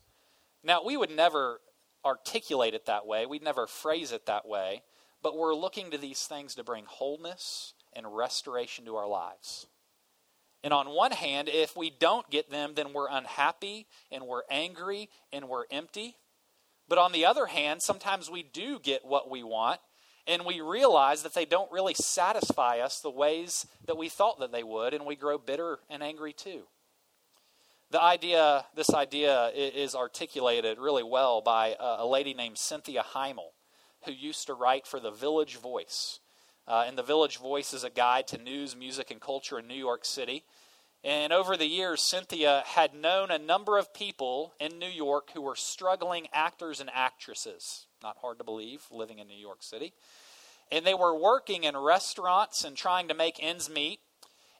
Now, 0.66 0.84
we 0.84 0.98
would 0.98 1.10
never 1.10 1.62
articulate 2.04 2.74
it 2.74 2.88
that 2.88 3.08
way, 3.08 3.26
we'd 3.26 3.42
never 3.42 3.68
phrase 3.68 4.12
it 4.12 4.26
that 4.26 4.46
way, 4.46 4.84
but 5.24 5.38
we're 5.38 5.56
looking 5.56 5.92
to 5.92 5.98
these 5.98 6.26
things 6.26 6.56
to 6.56 6.64
bring 6.66 6.84
wholeness 6.86 7.74
and 7.94 8.18
restoration 8.18 8.84
to 8.84 8.98
our 8.98 9.08
lives. 9.08 9.68
And 10.62 10.74
on 10.74 10.90
one 10.90 11.14
hand, 11.14 11.48
if 11.48 11.78
we 11.78 11.90
don't 11.90 12.30
get 12.30 12.52
them, 12.52 12.74
then 12.76 12.92
we're 12.92 13.10
unhappy 13.10 13.88
and 14.12 14.28
we're 14.28 14.44
angry 14.50 15.10
and 15.32 15.48
we're 15.48 15.68
empty. 15.72 16.18
But 16.90 16.98
on 16.98 17.14
the 17.14 17.24
other 17.24 17.46
hand, 17.46 17.82
sometimes 17.82 18.30
we 18.30 18.44
do 18.44 18.78
get 18.78 19.06
what 19.06 19.30
we 19.30 19.42
want 19.42 19.80
and 20.28 20.46
we 20.46 20.62
realize 20.62 21.24
that 21.24 21.34
they 21.34 21.46
don't 21.46 21.72
really 21.72 21.94
satisfy 21.94 22.80
us 22.80 23.00
the 23.00 23.10
ways 23.10 23.66
that 23.86 23.98
we 23.98 24.10
thought 24.10 24.40
that 24.40 24.52
they 24.52 24.64
would, 24.64 24.94
and 24.94 25.06
we 25.06 25.16
grow 25.16 25.38
bitter 25.38 25.80
and 25.90 26.04
angry 26.04 26.34
too. 26.34 26.64
The 27.90 28.04
idea, 28.04 28.66
this 28.76 28.94
idea 28.94 29.48
is 29.56 29.96
articulated 29.96 30.78
really 30.78 31.04
well 31.04 31.42
by 31.42 31.76
a 31.80 32.06
lady 32.06 32.34
named 32.34 32.58
Cynthia 32.58 33.02
Heimel, 33.14 33.54
who 34.04 34.12
used 34.12 34.48
to 34.48 34.54
write 34.54 34.86
for 34.86 35.00
the 35.00 35.12
Village 35.12 35.56
Voice. 35.56 36.20
Uh, 36.68 36.84
and 36.86 36.98
the 36.98 37.04
Village 37.04 37.38
Voice 37.38 37.74
is 37.74 37.86
a 37.86 37.90
guide 37.90 38.28
to 38.28 38.38
news, 38.38 38.76
music, 38.76 39.10
and 39.10 39.22
culture 39.22 39.58
in 39.58 39.68
New 39.68 39.74
York 39.74 40.04
City. 40.04 40.44
And 41.08 41.32
over 41.32 41.56
the 41.56 41.68
years, 41.68 42.02
Cynthia 42.02 42.64
had 42.66 42.94
known 42.94 43.32
a 43.32 43.40
number 43.40 43.78
of 43.78 43.94
people 43.94 44.54
in 44.60 44.78
New 44.78 44.90
York 44.90 45.30
who 45.34 45.42
were 45.42 45.56
struggling 45.56 46.28
actors 46.34 46.82
and 46.82 46.90
actresses. 46.94 47.86
Not 48.04 48.18
hard 48.18 48.40
to 48.40 48.44
believe, 48.44 48.84
living 48.92 49.20
in 49.20 49.28
New 49.30 49.38
York 49.38 49.64
City. 49.64 49.94
And 50.70 50.86
they 50.86 50.94
were 50.94 51.18
working 51.18 51.64
in 51.64 51.78
restaurants 51.78 52.66
and 52.66 52.76
trying 52.76 53.08
to 53.08 53.14
make 53.14 53.42
ends 53.42 53.70
meet. 53.70 54.02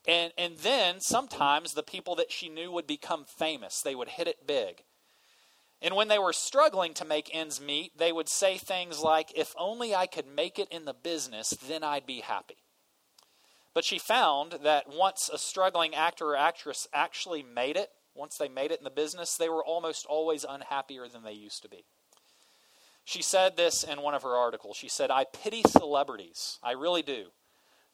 And, 0.06 0.32
and 0.38 0.56
then 0.56 1.00
sometimes 1.00 1.74
the 1.74 1.82
people 1.82 2.14
that 2.14 2.32
she 2.32 2.48
knew 2.48 2.72
would 2.72 2.86
become 2.86 3.26
famous, 3.26 3.82
they 3.82 3.94
would 3.94 4.08
hit 4.08 4.26
it 4.26 4.46
big. 4.46 4.84
And 5.82 5.94
when 5.94 6.08
they 6.08 6.18
were 6.18 6.32
struggling 6.32 6.94
to 6.94 7.04
make 7.04 7.28
ends 7.30 7.60
meet, 7.60 7.98
they 7.98 8.10
would 8.10 8.28
say 8.30 8.56
things 8.56 9.00
like, 9.00 9.36
If 9.36 9.54
only 9.58 9.94
I 9.94 10.06
could 10.06 10.26
make 10.26 10.58
it 10.58 10.68
in 10.70 10.86
the 10.86 10.94
business, 10.94 11.50
then 11.50 11.84
I'd 11.84 12.06
be 12.06 12.20
happy. 12.20 12.56
But 13.78 13.84
she 13.84 14.00
found 14.00 14.58
that 14.64 14.88
once 14.88 15.30
a 15.32 15.38
struggling 15.38 15.94
actor 15.94 16.30
or 16.30 16.36
actress 16.36 16.88
actually 16.92 17.44
made 17.44 17.76
it, 17.76 17.90
once 18.12 18.36
they 18.36 18.48
made 18.48 18.72
it 18.72 18.80
in 18.80 18.84
the 18.84 18.90
business, 18.90 19.36
they 19.36 19.48
were 19.48 19.64
almost 19.64 20.04
always 20.04 20.44
unhappier 20.44 21.06
than 21.06 21.22
they 21.22 21.34
used 21.34 21.62
to 21.62 21.68
be. 21.68 21.84
She 23.04 23.22
said 23.22 23.56
this 23.56 23.84
in 23.84 24.02
one 24.02 24.16
of 24.16 24.24
her 24.24 24.34
articles. 24.34 24.76
She 24.76 24.88
said, 24.88 25.12
I 25.12 25.26
pity 25.32 25.62
celebrities. 25.62 26.58
I 26.60 26.72
really 26.72 27.02
do. 27.02 27.26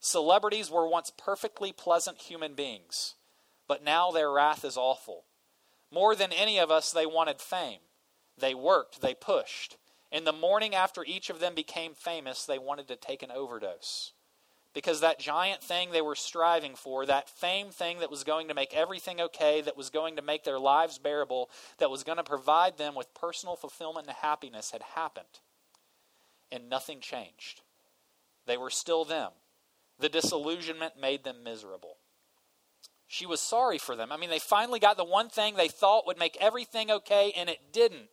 Celebrities 0.00 0.71
were 0.71 0.88
once 0.88 1.12
perfectly 1.19 1.71
pleasant 1.71 2.17
human 2.17 2.55
beings, 2.55 3.17
but 3.69 3.85
now 3.85 4.11
their 4.11 4.33
wrath 4.33 4.64
is 4.64 4.79
awful. 4.79 5.26
More 5.93 6.17
than 6.17 6.33
any 6.33 6.59
of 6.59 6.71
us, 6.71 6.93
they 6.93 7.05
wanted 7.05 7.43
fame. 7.43 7.81
They 8.38 8.55
worked, 8.55 9.03
they 9.03 9.12
pushed. 9.12 9.76
In 10.11 10.25
the 10.25 10.33
morning 10.33 10.75
after 10.75 11.05
each 11.05 11.29
of 11.29 11.41
them 11.41 11.55
became 11.55 11.93
famous, 11.93 12.47
they 12.47 12.59
wanted 12.59 12.88
to 12.88 12.97
take 12.97 13.23
an 13.23 13.31
overdose 13.31 14.13
because 14.75 15.00
that 15.00 15.21
giant 15.21 15.62
thing 15.62 15.90
they 15.90 16.02
were 16.02 16.16
striving 16.16 16.75
for, 16.75 17.07
that 17.07 17.31
fame 17.31 17.69
thing 17.71 18.00
that 18.00 18.11
was 18.11 18.25
going 18.25 18.49
to 18.49 18.54
make 18.54 18.75
everything 18.75 19.21
okay, 19.21 19.61
that 19.61 19.76
was 19.76 19.88
going 19.88 20.16
to 20.16 20.23
make 20.23 20.43
their 20.43 20.59
lives 20.59 20.99
bearable, 20.99 21.49
that 21.78 21.90
was 21.90 22.02
going 22.02 22.19
to 22.19 22.25
provide 22.25 22.76
them 22.76 22.95
with 22.95 23.14
personal 23.14 23.54
fulfillment 23.54 24.09
and 24.09 24.16
happiness, 24.16 24.73
had 24.73 24.83
happened. 24.95 25.26
And 26.50 26.69
nothing 26.69 27.00
changed. 27.00 27.62
They 28.47 28.57
were 28.57 28.71
still 28.71 29.04
them. 29.04 29.31
The 30.00 30.09
disillusionment 30.09 30.95
made 31.00 31.23
them 31.23 31.45
miserable. 31.45 31.97
She 33.07 33.26
was 33.26 33.40
sorry 33.40 33.78
for 33.78 33.95
them. 33.95 34.11
I 34.11 34.16
mean, 34.16 34.31
they 34.31 34.40
finally 34.40 34.81
got 34.81 34.97
the 34.97 35.04
one 35.04 35.28
thing 35.28 35.54
they 35.54 35.69
thought 35.69 36.07
would 36.07 36.19
make 36.19 36.37
everything 36.40 36.90
okay, 36.90 37.33
and 37.37 37.49
it 37.49 37.73
didn't. 37.73 38.09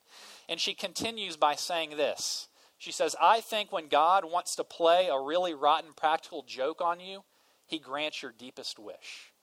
And 0.48 0.60
she 0.60 0.76
continues 0.76 1.38
by 1.38 1.56
saying 1.56 1.98
this 1.98 2.50
she 2.82 2.92
says, 2.92 3.16
I 3.22 3.42
think 3.42 3.72
when 3.72 3.90
God 3.90 4.26
wants 4.26 4.56
to 4.56 4.64
play 4.64 5.08
a 5.08 5.22
really 5.22 5.54
rotten 5.54 5.92
practical 5.96 6.42
joke 6.42 6.82
on 6.82 7.00
you, 7.00 7.24
he 7.68 7.78
grants 7.78 8.24
your 8.24 8.34
deepest 8.36 8.80
wish. 8.80 9.34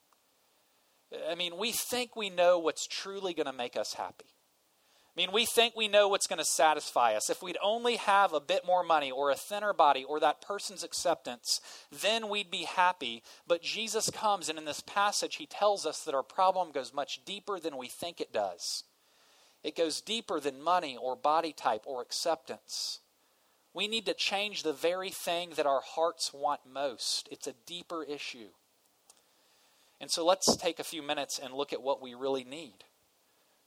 I 1.30 1.36
mean, 1.36 1.56
we 1.56 1.70
think 1.70 2.16
we 2.16 2.30
know 2.30 2.58
what's 2.58 2.88
truly 2.88 3.34
going 3.34 3.46
to 3.46 3.52
make 3.52 3.76
us 3.76 3.94
happy. 3.94 4.24
I 4.26 5.20
mean, 5.20 5.30
we 5.30 5.46
think 5.46 5.76
we 5.76 5.86
know 5.86 6.08
what's 6.08 6.26
going 6.26 6.40
to 6.40 6.44
satisfy 6.44 7.14
us. 7.14 7.30
If 7.30 7.40
we'd 7.40 7.58
only 7.62 7.94
have 7.94 8.32
a 8.32 8.40
bit 8.40 8.66
more 8.66 8.82
money 8.82 9.12
or 9.12 9.30
a 9.30 9.36
thinner 9.36 9.72
body 9.72 10.02
or 10.02 10.18
that 10.18 10.42
person's 10.42 10.82
acceptance, 10.82 11.60
then 11.92 12.28
we'd 12.28 12.50
be 12.50 12.64
happy. 12.64 13.22
But 13.46 13.62
Jesus 13.62 14.10
comes, 14.10 14.48
and 14.48 14.58
in 14.58 14.64
this 14.64 14.80
passage, 14.80 15.36
he 15.36 15.46
tells 15.46 15.86
us 15.86 16.02
that 16.02 16.14
our 16.14 16.24
problem 16.24 16.72
goes 16.72 16.92
much 16.92 17.24
deeper 17.24 17.60
than 17.60 17.76
we 17.76 17.86
think 17.86 18.20
it 18.20 18.32
does. 18.32 18.82
It 19.62 19.76
goes 19.76 20.00
deeper 20.00 20.40
than 20.40 20.60
money 20.60 20.96
or 21.00 21.14
body 21.14 21.52
type 21.52 21.84
or 21.86 22.02
acceptance. 22.02 22.98
We 23.78 23.86
need 23.86 24.06
to 24.06 24.12
change 24.12 24.64
the 24.64 24.72
very 24.72 25.10
thing 25.10 25.50
that 25.54 25.64
our 25.64 25.80
hearts 25.80 26.34
want 26.34 26.62
most. 26.68 27.28
It's 27.30 27.46
a 27.46 27.54
deeper 27.64 28.02
issue. 28.02 28.48
And 30.00 30.10
so 30.10 30.26
let's 30.26 30.56
take 30.56 30.80
a 30.80 30.84
few 30.84 31.00
minutes 31.00 31.38
and 31.38 31.54
look 31.54 31.72
at 31.72 31.80
what 31.80 32.02
we 32.02 32.14
really 32.14 32.42
need. 32.42 32.82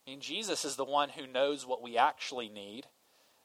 I 0.05 0.09
mean, 0.09 0.19
Jesus 0.19 0.65
is 0.65 0.75
the 0.75 0.83
one 0.83 1.11
who 1.11 1.25
knows 1.25 1.65
what 1.65 1.81
we 1.81 1.97
actually 1.97 2.49
need. 2.49 2.87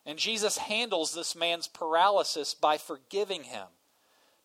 And 0.05 0.19
Jesus 0.19 0.59
handles 0.59 1.15
this 1.15 1.37
man's 1.37 1.69
paralysis 1.69 2.53
by 2.53 2.79
forgiving 2.79 3.45
him. 3.45 3.69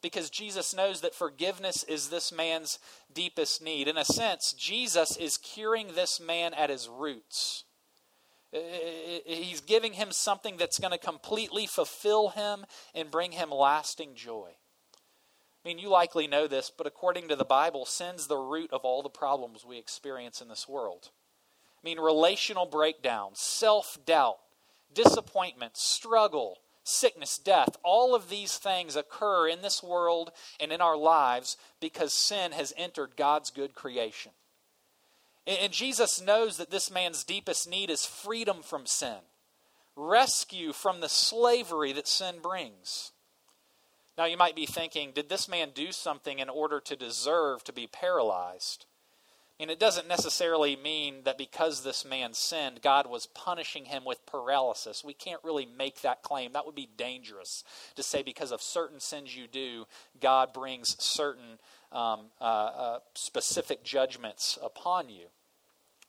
Because 0.03 0.29
Jesus 0.29 0.75
knows 0.75 1.01
that 1.01 1.15
forgiveness 1.15 1.83
is 1.85 2.09
this 2.09 2.31
man's 2.31 2.77
deepest 3.11 3.63
need. 3.63 3.87
In 3.87 3.97
a 3.97 4.05
sense, 4.05 4.53
Jesus 4.53 5.17
is 5.17 5.37
curing 5.37 5.95
this 5.95 6.19
man 6.19 6.53
at 6.53 6.69
his 6.69 6.87
roots. 6.87 7.63
He's 8.51 9.61
giving 9.61 9.93
him 9.93 10.11
something 10.11 10.57
that's 10.57 10.79
going 10.79 10.91
to 10.91 10.97
completely 10.97 11.67
fulfill 11.67 12.29
him 12.29 12.65
and 12.93 13.09
bring 13.09 13.31
him 13.31 13.49
lasting 13.49 14.15
joy. 14.15 14.49
I 15.63 15.67
mean, 15.67 15.79
you 15.79 15.89
likely 15.89 16.27
know 16.27 16.47
this, 16.47 16.71
but 16.75 16.87
according 16.87 17.27
to 17.29 17.35
the 17.35 17.45
Bible, 17.45 17.85
sin's 17.85 18.27
the 18.27 18.37
root 18.37 18.71
of 18.73 18.81
all 18.81 19.03
the 19.03 19.09
problems 19.09 19.63
we 19.63 19.77
experience 19.77 20.41
in 20.41 20.47
this 20.47 20.67
world. 20.67 21.11
I 21.81 21.87
mean, 21.87 21.99
relational 21.99 22.65
breakdown, 22.65 23.31
self 23.35 23.97
doubt, 24.05 24.39
disappointment, 24.93 25.77
struggle, 25.77 26.57
sickness, 26.83 27.37
death, 27.37 27.77
all 27.83 28.15
of 28.15 28.29
these 28.29 28.57
things 28.57 28.95
occur 28.95 29.47
in 29.47 29.61
this 29.61 29.83
world 29.83 30.31
and 30.59 30.71
in 30.71 30.81
our 30.81 30.97
lives 30.97 31.57
because 31.79 32.13
sin 32.13 32.51
has 32.51 32.73
entered 32.75 33.15
God's 33.15 33.49
good 33.49 33.75
creation. 33.75 34.31
And 35.47 35.73
Jesus 35.73 36.21
knows 36.21 36.57
that 36.57 36.69
this 36.69 36.91
man's 36.91 37.23
deepest 37.23 37.69
need 37.69 37.89
is 37.89 38.05
freedom 38.05 38.61
from 38.61 38.85
sin, 38.85 39.17
rescue 39.95 40.71
from 40.71 41.01
the 41.01 41.09
slavery 41.09 41.91
that 41.93 42.07
sin 42.07 42.35
brings. 42.41 43.11
Now, 44.17 44.25
you 44.25 44.37
might 44.37 44.55
be 44.55 44.65
thinking, 44.65 45.11
did 45.13 45.29
this 45.29 45.47
man 45.47 45.69
do 45.73 45.91
something 45.91 46.39
in 46.39 46.49
order 46.49 46.79
to 46.81 46.95
deserve 46.95 47.63
to 47.63 47.73
be 47.73 47.87
paralyzed? 47.87 48.85
And 49.61 49.69
it 49.69 49.79
doesn't 49.79 50.07
necessarily 50.07 50.75
mean 50.75 51.21
that 51.25 51.37
because 51.37 51.83
this 51.83 52.03
man 52.03 52.33
sinned, 52.33 52.81
God 52.81 53.05
was 53.07 53.27
punishing 53.27 53.85
him 53.85 54.03
with 54.03 54.25
paralysis. 54.25 55.03
We 55.03 55.13
can't 55.13 55.43
really 55.43 55.67
make 55.67 56.01
that 56.01 56.23
claim. 56.23 56.53
That 56.53 56.65
would 56.65 56.73
be 56.73 56.89
dangerous 56.97 57.63
to 57.95 58.01
say 58.01 58.23
because 58.23 58.51
of 58.51 58.63
certain 58.63 58.99
sins 58.99 59.35
you 59.35 59.45
do, 59.47 59.85
God 60.19 60.51
brings 60.51 60.99
certain 60.99 61.59
um, 61.91 62.31
uh, 62.41 62.43
uh, 62.43 62.99
specific 63.13 63.83
judgments 63.83 64.57
upon 64.63 65.09
you. 65.09 65.27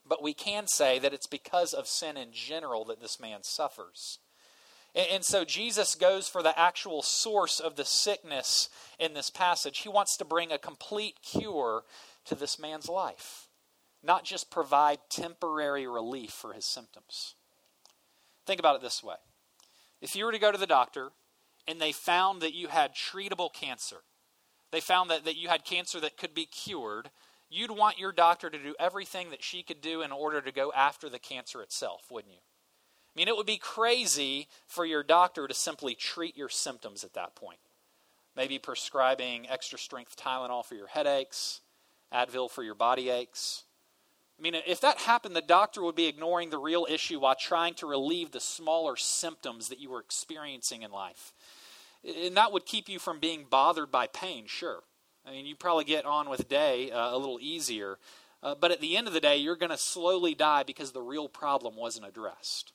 But 0.09 0.23
we 0.23 0.33
can 0.33 0.67
say 0.67 0.99
that 1.01 1.13
it's 1.13 1.27
because 1.27 1.75
of 1.75 1.87
sin 1.87 2.17
in 2.17 2.33
general 2.33 2.87
that 2.87 3.03
this 3.03 3.21
man 3.21 3.43
suffers. 3.43 4.19
And, 4.95 5.07
and 5.11 5.25
so 5.25 5.45
Jesus 5.45 5.95
goes 5.95 6.27
for 6.27 6.43
the 6.43 6.59
actual 6.59 7.03
source 7.03 7.61
of 7.61 7.77
the 7.77 7.85
sickness 7.85 8.71
in 8.99 9.13
this 9.13 9.29
passage. 9.29 9.81
He 9.81 9.91
wants 9.91 10.17
to 10.17 10.25
bring 10.25 10.53
a 10.53 10.59
complete 10.59 11.17
cure 11.23 11.83
to 12.27 12.35
this 12.35 12.59
man's 12.59 12.89
life, 12.89 13.49
not 14.03 14.25
just 14.25 14.51
provide 14.51 14.99
temporary 15.09 15.87
relief 15.87 16.31
for 16.31 16.53
his 16.53 16.65
symptoms. 16.65 17.35
Think 18.47 18.59
about 18.59 18.77
it 18.77 18.83
this 18.83 19.03
way 19.03 19.17
if 20.01 20.17
you 20.17 20.25
were 20.25 20.33
to 20.33 20.39
go 20.39 20.53
to 20.53 20.59
the 20.59 20.67
doctor 20.67 21.11
and 21.69 21.81
they 21.81 21.93
found 21.93 22.43
that 22.43 22.55
you 22.55 22.69
had 22.69 22.95
treatable 22.95 23.53
cancer, 23.53 23.99
they 24.73 24.81
found 24.81 25.11
that, 25.11 25.25
that 25.25 25.37
you 25.37 25.49
had 25.49 25.65
cancer 25.65 26.01
that 26.01 26.17
could 26.17 26.35
be 26.35 26.47
cured, 26.47 27.11
you'd 27.49 27.71
want 27.71 27.99
your 27.99 28.11
doctor 28.11 28.51
to 28.51 28.59
do 28.59 28.75
everything 28.81 29.31
that 29.31 29.45
she 29.45 29.63
could 29.63 29.81
do 29.81 30.03
in 30.03 30.11
order 30.11 30.41
to 30.41 30.51
go 30.51 30.73
after 30.75 31.09
the 31.09 31.21
cancer 31.21 31.63
itself, 31.63 32.07
wouldn't 32.11 32.33
you? 32.33 32.41
I 32.41 33.19
mean, 33.19 33.29
it 33.29 33.37
would 33.37 33.47
be 33.47 33.59
crazy 33.59 34.49
for 34.67 34.87
your 34.87 35.03
doctor 35.03 35.47
to 35.47 35.55
simply 35.55 35.95
treat 35.95 36.37
your 36.37 36.49
symptoms 36.49 37.05
at 37.05 37.13
that 37.13 37.37
point. 37.37 37.59
Maybe 38.35 38.59
prescribing 38.59 39.49
extra 39.51 39.79
strength 39.79 40.17
Tylenol 40.17 40.65
for 40.65 40.75
your 40.75 40.87
headaches, 40.87 41.61
Advil 42.13 42.51
for 42.51 42.63
your 42.63 42.75
body 42.75 43.09
aches. 43.09 43.65
I 44.39 44.43
mean, 44.43 44.55
if 44.67 44.81
that 44.81 44.99
happened, 44.99 45.37
the 45.37 45.41
doctor 45.41 45.83
would 45.83 45.95
be 45.95 46.07
ignoring 46.07 46.51
the 46.51 46.59
real 46.59 46.87
issue 46.89 47.21
while 47.21 47.37
trying 47.37 47.75
to 47.75 47.87
relieve 47.87 48.33
the 48.33 48.41
smaller 48.41 48.97
symptoms 48.97 49.69
that 49.69 49.79
you 49.79 49.91
were 49.91 50.01
experiencing 50.01 50.83
in 50.83 50.91
life. 50.91 51.33
And 52.05 52.37
that 52.37 52.53
would 52.53 52.67
keep 52.67 52.89
you 52.89 52.99
from 52.99 53.21
being 53.21 53.47
bothered 53.49 53.93
by 53.93 54.09
pain, 54.09 54.47
sure. 54.47 54.83
I 55.25 55.31
mean, 55.31 55.47
you 55.47 55.55
probably 55.55 55.85
get 55.85 56.05
on 56.05 56.29
with 56.29 56.49
day 56.49 56.91
uh, 56.91 57.15
a 57.15 57.19
little 57.19 57.39
easier. 57.41 57.99
Uh, 58.43 58.57
but 58.57 58.73
at 58.73 58.81
the 58.81 58.97
end 58.97 59.07
of 59.07 59.13
the 59.13 59.21
day, 59.21 59.37
you're 59.37 59.55
going 59.55 59.71
to 59.71 59.79
slowly 59.79 60.35
die 60.35 60.65
because 60.65 60.91
the 60.91 61.01
real 61.01 61.29
problem 61.29 61.77
wasn't 61.77 62.07
addressed. 62.07 62.73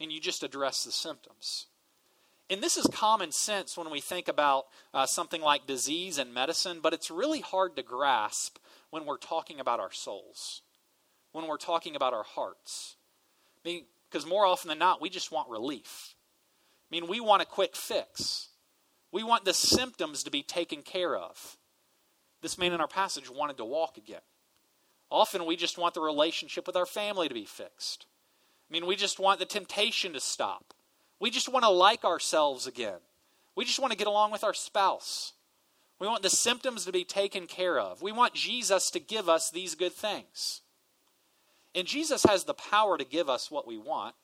And 0.00 0.10
you 0.10 0.20
just 0.20 0.42
address 0.42 0.84
the 0.84 0.92
symptoms. 0.92 1.66
And 2.52 2.62
this 2.62 2.76
is 2.76 2.86
common 2.92 3.32
sense 3.32 3.76
when 3.76 3.90
we 3.90 4.00
think 4.00 4.28
about 4.28 4.66
uh, 4.92 5.06
something 5.06 5.40
like 5.40 5.66
disease 5.66 6.18
and 6.18 6.32
medicine, 6.32 6.78
but 6.82 6.92
it's 6.92 7.10
really 7.10 7.40
hard 7.40 7.74
to 7.76 7.82
grasp 7.82 8.58
when 8.90 9.06
we're 9.06 9.18
talking 9.18 9.58
about 9.58 9.80
our 9.80 9.90
souls 9.90 10.62
when 11.32 11.46
we're 11.46 11.56
talking 11.56 11.96
about 11.96 12.14
our 12.14 12.22
hearts. 12.22 12.96
Because 13.64 14.26
more 14.26 14.46
often 14.46 14.68
than 14.68 14.78
not, 14.78 15.00
we 15.00 15.10
just 15.10 15.32
want 15.32 15.48
relief. 15.48 16.14
I 16.90 16.94
mean, 16.94 17.08
we 17.08 17.20
want 17.20 17.42
a 17.42 17.46
quick 17.46 17.74
fix. 17.74 18.50
We 19.10 19.22
want 19.22 19.44
the 19.44 19.54
symptoms 19.54 20.22
to 20.22 20.30
be 20.30 20.42
taken 20.42 20.82
care 20.82 21.16
of. 21.16 21.56
This 22.42 22.58
man 22.58 22.72
in 22.72 22.80
our 22.80 22.88
passage 22.88 23.30
wanted 23.30 23.56
to 23.58 23.64
walk 23.64 23.96
again. 23.96 24.20
Often 25.10 25.46
we 25.46 25.56
just 25.56 25.78
want 25.78 25.94
the 25.94 26.00
relationship 26.00 26.66
with 26.66 26.76
our 26.76 26.86
family 26.86 27.28
to 27.28 27.34
be 27.34 27.44
fixed. 27.44 28.06
I 28.70 28.72
mean, 28.72 28.86
we 28.86 28.96
just 28.96 29.18
want 29.18 29.38
the 29.38 29.46
temptation 29.46 30.12
to 30.14 30.20
stop. 30.20 30.74
We 31.22 31.30
just 31.30 31.48
want 31.48 31.64
to 31.64 31.70
like 31.70 32.04
ourselves 32.04 32.66
again. 32.66 32.98
We 33.54 33.64
just 33.64 33.78
want 33.78 33.92
to 33.92 33.96
get 33.96 34.08
along 34.08 34.32
with 34.32 34.42
our 34.42 34.52
spouse. 34.52 35.34
We 36.00 36.08
want 36.08 36.24
the 36.24 36.28
symptoms 36.28 36.84
to 36.84 36.90
be 36.90 37.04
taken 37.04 37.46
care 37.46 37.78
of. 37.78 38.02
We 38.02 38.10
want 38.10 38.34
Jesus 38.34 38.90
to 38.90 38.98
give 38.98 39.28
us 39.28 39.48
these 39.48 39.76
good 39.76 39.92
things. 39.92 40.62
And 41.76 41.86
Jesus 41.86 42.24
has 42.24 42.42
the 42.42 42.54
power 42.54 42.98
to 42.98 43.04
give 43.04 43.30
us 43.30 43.52
what 43.52 43.68
we 43.68 43.78
want. 43.78 44.16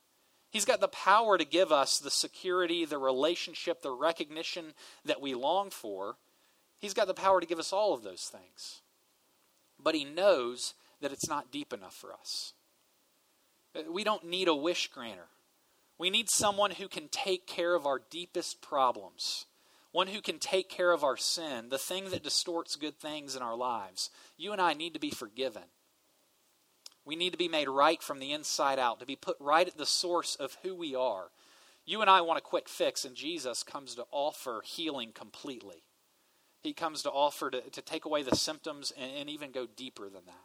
He's 0.51 0.65
got 0.65 0.81
the 0.81 0.89
power 0.89 1.39
to 1.39 1.45
give 1.45 1.71
us 1.71 2.01
the 2.01 2.11
security, 2.11 2.85
the 2.85 2.99
relationship, 2.99 3.81
the 3.81 3.93
recognition 3.93 4.75
that 5.05 5.21
we 5.21 5.35
long 5.35 5.71
for. 5.71 6.17
He's 6.81 6.95
got 6.95 7.07
the 7.07 7.15
power 7.15 7.41
to 7.41 7.47
give 7.47 7.61
us 7.61 7.73
all 7.73 7.95
of 7.95 8.03
those 8.03 8.25
things. 8.25 8.81
But 9.79 9.95
He 9.95 10.05
knows 10.05 10.75
that 11.01 11.13
it's 11.13 11.29
not 11.29 11.53
deep 11.53 11.73
enough 11.73 11.95
for 11.95 12.13
us. 12.13 12.55
We 13.89 14.03
don't 14.03 14.27
need 14.27 14.49
a 14.49 14.55
wish 14.55 14.89
granter. 14.89 15.29
We 15.99 16.11
need 16.11 16.31
someone 16.31 16.71
who 16.71 16.89
can 16.89 17.09
take 17.09 17.47
care 17.47 17.75
of 17.75 17.85
our 17.85 18.01
deepest 18.11 18.63
problems, 18.63 19.47
one 19.91 20.07
who 20.07 20.21
can 20.21 20.39
take 20.39 20.69
care 20.69 20.93
of 20.93 21.03
our 21.03 21.17
sin, 21.17 21.69
the 21.71 21.79
thing 21.79 22.11
that 22.11 22.23
distorts 22.23 22.77
good 22.77 22.99
things 22.99 23.35
in 23.35 23.43
our 23.43 23.57
lives. 23.57 24.11
You 24.37 24.53
and 24.53 24.61
I 24.61 24.75
need 24.75 24.95
to 24.95 25.01
be 25.01 25.11
forgiven. 25.11 25.65
We 27.05 27.17
need 27.17 27.31
to 27.31 27.39
be 27.39 27.49
made 27.49 27.69
right 27.69 28.01
from 28.03 28.21
the 28.21 28.33
inside 28.33 28.79
out, 28.79 29.01
to 29.01 29.07
be 29.07 29.17
put 29.17 29.37
right 29.41 29.67
at 29.67 29.77
the 29.77 29.87
source 29.87 30.37
of 30.37 30.57
who 30.63 30.75
we 30.75 30.95
are. 30.95 31.31
You 31.85 32.01
and 32.01 32.11
I 32.11 32.21
want 32.21 32.39
a 32.39 32.43
quick 32.43 32.69
fix, 32.69 33.05
and 33.05 33.17
Jesus 33.17 33.63
comes 33.63 33.95
to 33.95 34.05
offer 34.13 34.63
healing 34.65 35.13
completely. 35.13 35.83
He 36.61 36.75
comes 36.75 37.03
to 37.03 37.11
offer 37.11 37.51
to, 37.51 37.63
to 37.63 37.83
take 37.83 38.05
away 38.05 38.23
the 38.23 38.37
symptoms 38.37 38.93
and, 38.97 39.11
and 39.21 39.31
even 39.31 39.53
go 39.53 39.67
deeper 39.67 40.05
than 40.05 40.27
that. 40.27 40.45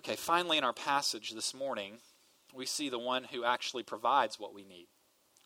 Okay, 0.00 0.16
finally, 0.16 0.58
in 0.58 0.64
our 0.64 0.72
passage 0.74 1.32
this 1.32 1.54
morning, 1.54 1.94
we 2.54 2.66
see 2.66 2.88
the 2.88 2.98
one 2.98 3.24
who 3.24 3.44
actually 3.44 3.82
provides 3.82 4.38
what 4.38 4.54
we 4.54 4.64
need. 4.64 4.86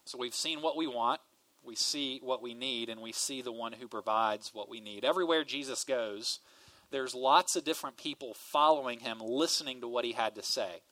So 0.04 0.18
we've 0.18 0.35
seen 0.35 0.62
what 0.62 0.76
we 0.76 0.87
want, 0.87 1.21
we 1.62 1.76
see 1.76 2.21
what 2.23 2.42
we 2.42 2.54
need, 2.54 2.88
and 2.88 3.00
we 3.00 3.12
see 3.12 3.42
the 3.42 3.52
one 3.52 3.73
who 3.73 3.87
provides 3.87 4.50
what 4.52 4.68
we 4.68 4.80
need. 4.80 5.04
Everywhere 5.04 5.44
Jesus 5.44 5.85
goes, 5.85 6.40
there's 6.90 7.14
lots 7.14 7.56
of 7.56 7.64
different 7.64 7.97
people 7.97 8.35
following 8.35 9.00
him, 9.00 9.18
listening 9.21 9.80
to 9.80 9.88
what 9.88 10.04
he 10.04 10.12
had 10.12 10.35
to 10.35 10.42
say. 10.42 10.82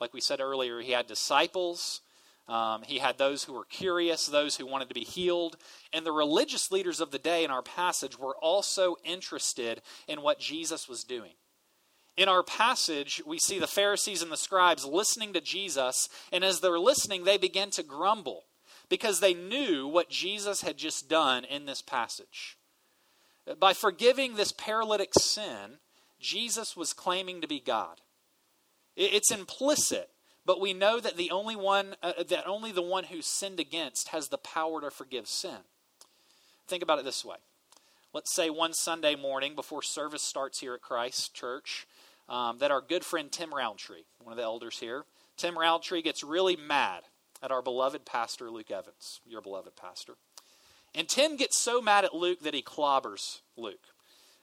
Like 0.00 0.14
we 0.14 0.20
said 0.20 0.40
earlier, 0.40 0.80
he 0.80 0.92
had 0.92 1.06
disciples. 1.06 2.00
Um, 2.48 2.82
he 2.82 2.98
had 2.98 3.18
those 3.18 3.44
who 3.44 3.52
were 3.52 3.64
curious, 3.64 4.26
those 4.26 4.56
who 4.56 4.66
wanted 4.66 4.88
to 4.88 4.94
be 4.94 5.04
healed. 5.04 5.56
And 5.92 6.04
the 6.04 6.12
religious 6.12 6.70
leaders 6.70 7.00
of 7.00 7.10
the 7.10 7.18
day 7.18 7.44
in 7.44 7.50
our 7.50 7.62
passage 7.62 8.18
were 8.18 8.36
also 8.36 8.96
interested 9.04 9.82
in 10.08 10.22
what 10.22 10.40
Jesus 10.40 10.88
was 10.88 11.04
doing. 11.04 11.32
In 12.16 12.28
our 12.28 12.42
passage, 12.42 13.22
we 13.26 13.38
see 13.38 13.58
the 13.58 13.66
Pharisees 13.66 14.22
and 14.22 14.30
the 14.30 14.36
scribes 14.36 14.84
listening 14.84 15.32
to 15.32 15.40
Jesus, 15.40 16.08
and 16.32 16.44
as 16.44 16.60
they're 16.60 16.78
listening, 16.78 17.24
they 17.24 17.38
begin 17.38 17.70
to 17.70 17.82
grumble 17.82 18.44
because 18.88 19.20
they 19.20 19.32
knew 19.32 19.86
what 19.86 20.10
Jesus 20.10 20.62
had 20.62 20.76
just 20.76 21.08
done 21.08 21.44
in 21.44 21.64
this 21.64 21.80
passage. 21.80 22.58
By 23.58 23.72
forgiving 23.72 24.34
this 24.34 24.52
paralytic 24.52 25.14
sin, 25.14 25.78
Jesus 26.20 26.76
was 26.76 26.92
claiming 26.92 27.40
to 27.40 27.48
be 27.48 27.60
God. 27.60 28.00
It's 28.96 29.32
implicit, 29.32 30.10
but 30.44 30.60
we 30.60 30.74
know 30.74 31.00
that 31.00 31.16
the 31.16 31.30
only 31.30 31.56
one 31.56 31.94
uh, 32.02 32.24
that 32.28 32.46
only 32.46 32.72
the 32.72 32.82
one 32.82 33.04
who 33.04 33.22
sinned 33.22 33.60
against 33.60 34.08
has 34.08 34.28
the 34.28 34.36
power 34.36 34.80
to 34.82 34.90
forgive 34.90 35.26
sin. 35.26 35.58
Think 36.66 36.82
about 36.82 36.98
it 36.98 37.04
this 37.04 37.24
way. 37.24 37.36
Let's 38.12 38.34
say 38.34 38.50
one 38.50 38.74
Sunday 38.74 39.14
morning 39.14 39.54
before 39.54 39.82
service 39.82 40.22
starts 40.22 40.58
here 40.58 40.74
at 40.74 40.82
Christ 40.82 41.32
Church, 41.32 41.86
um, 42.30 42.58
that 42.58 42.70
our 42.70 42.80
good 42.80 43.04
friend 43.04 43.30
Tim 43.30 43.52
Roundtree, 43.52 44.04
one 44.22 44.32
of 44.32 44.38
the 44.38 44.44
elders 44.44 44.78
here, 44.78 45.04
Tim 45.36 45.58
Roundtree 45.58 46.00
gets 46.00 46.24
really 46.24 46.56
mad 46.56 47.02
at 47.42 47.50
our 47.50 47.60
beloved 47.60 48.06
pastor 48.06 48.50
Luke 48.50 48.70
Evans, 48.70 49.20
your 49.26 49.42
beloved 49.42 49.76
pastor. 49.76 50.14
And 50.94 51.08
Tim 51.08 51.36
gets 51.36 51.58
so 51.58 51.82
mad 51.82 52.04
at 52.04 52.14
Luke 52.14 52.40
that 52.42 52.54
he 52.54 52.62
clobbers 52.62 53.40
Luke. 53.56 53.88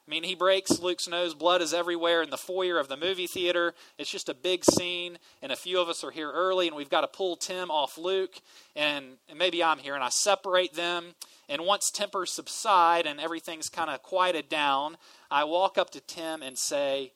I 0.08 0.10
mean, 0.10 0.24
he 0.24 0.36
breaks 0.36 0.80
Luke's 0.80 1.08
nose. 1.08 1.34
Blood 1.34 1.62
is 1.62 1.74
everywhere 1.74 2.24
in 2.24 2.30
the 2.30 2.38
foyer 2.38 2.80
of 2.80 2.88
the 2.88 2.96
movie 2.96 3.28
theater. 3.28 3.74
It's 3.98 4.10
just 4.10 4.30
a 4.30 4.34
big 4.34 4.64
scene, 4.64 5.18
and 5.42 5.52
a 5.52 5.58
few 5.58 5.82
of 5.82 5.90
us 5.90 6.02
are 6.04 6.12
here 6.12 6.32
early, 6.32 6.68
and 6.68 6.78
we've 6.78 6.90
got 6.90 7.02
to 7.02 7.08
pull 7.08 7.36
Tim 7.36 7.70
off 7.70 7.98
Luke, 7.98 8.36
and, 8.74 9.18
and 9.28 9.38
maybe 9.38 9.62
I'm 9.62 9.80
here, 9.80 9.96
and 9.96 10.04
I 10.04 10.10
separate 10.10 10.76
them. 10.76 11.16
And 11.50 11.66
once 11.66 11.92
tempers 11.92 12.34
subside 12.34 13.06
and 13.06 13.20
everything's 13.20 13.70
kind 13.70 13.90
of 13.90 14.02
quieted 14.02 14.48
down, 14.50 14.98
I 15.30 15.44
walk 15.44 15.78
up 15.78 15.90
to 15.92 16.02
Tim 16.02 16.42
and 16.42 16.58
say, 16.58 17.12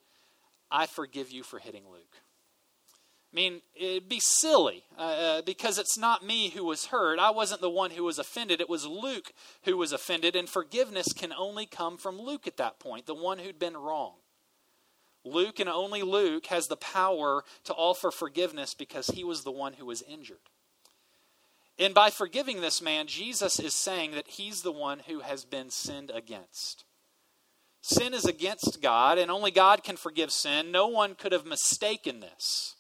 I 0.71 0.85
forgive 0.85 1.31
you 1.31 1.43
for 1.43 1.59
hitting 1.59 1.83
Luke. 1.91 2.21
I 3.31 3.35
mean, 3.35 3.61
it'd 3.75 4.09
be 4.09 4.19
silly 4.19 4.83
uh, 4.97 5.01
uh, 5.01 5.41
because 5.43 5.77
it's 5.77 5.97
not 5.97 6.25
me 6.25 6.49
who 6.49 6.65
was 6.65 6.87
hurt. 6.87 7.17
I 7.17 7.29
wasn't 7.31 7.61
the 7.61 7.69
one 7.69 7.91
who 7.91 8.03
was 8.03 8.19
offended. 8.19 8.59
It 8.59 8.69
was 8.69 8.85
Luke 8.85 9.31
who 9.63 9.77
was 9.77 9.93
offended, 9.93 10.35
and 10.35 10.49
forgiveness 10.49 11.13
can 11.13 11.31
only 11.31 11.65
come 11.65 11.97
from 11.97 12.19
Luke 12.19 12.45
at 12.45 12.57
that 12.57 12.79
point, 12.79 13.05
the 13.05 13.15
one 13.15 13.39
who'd 13.39 13.59
been 13.59 13.77
wrong. 13.77 14.15
Luke 15.23 15.59
and 15.59 15.69
only 15.69 16.01
Luke 16.01 16.47
has 16.47 16.67
the 16.67 16.75
power 16.75 17.43
to 17.63 17.73
offer 17.73 18.11
forgiveness 18.11 18.73
because 18.73 19.07
he 19.07 19.23
was 19.23 19.43
the 19.43 19.51
one 19.51 19.73
who 19.73 19.85
was 19.85 20.01
injured. 20.01 20.49
And 21.77 21.93
by 21.93 22.09
forgiving 22.09 22.59
this 22.59 22.81
man, 22.81 23.07
Jesus 23.07 23.59
is 23.59 23.73
saying 23.73 24.11
that 24.11 24.27
he's 24.27 24.61
the 24.61 24.71
one 24.71 24.99
who 25.07 25.21
has 25.21 25.45
been 25.45 25.69
sinned 25.69 26.11
against. 26.13 26.83
Sin 27.81 28.13
is 28.13 28.25
against 28.25 28.81
God, 28.81 29.17
and 29.17 29.31
only 29.31 29.51
God 29.51 29.83
can 29.83 29.97
forgive 29.97 30.31
sin. 30.31 30.71
No 30.71 30.87
one 30.87 31.15
could 31.15 31.31
have 31.31 31.45
mistaken 31.45 32.19
this. 32.19 32.75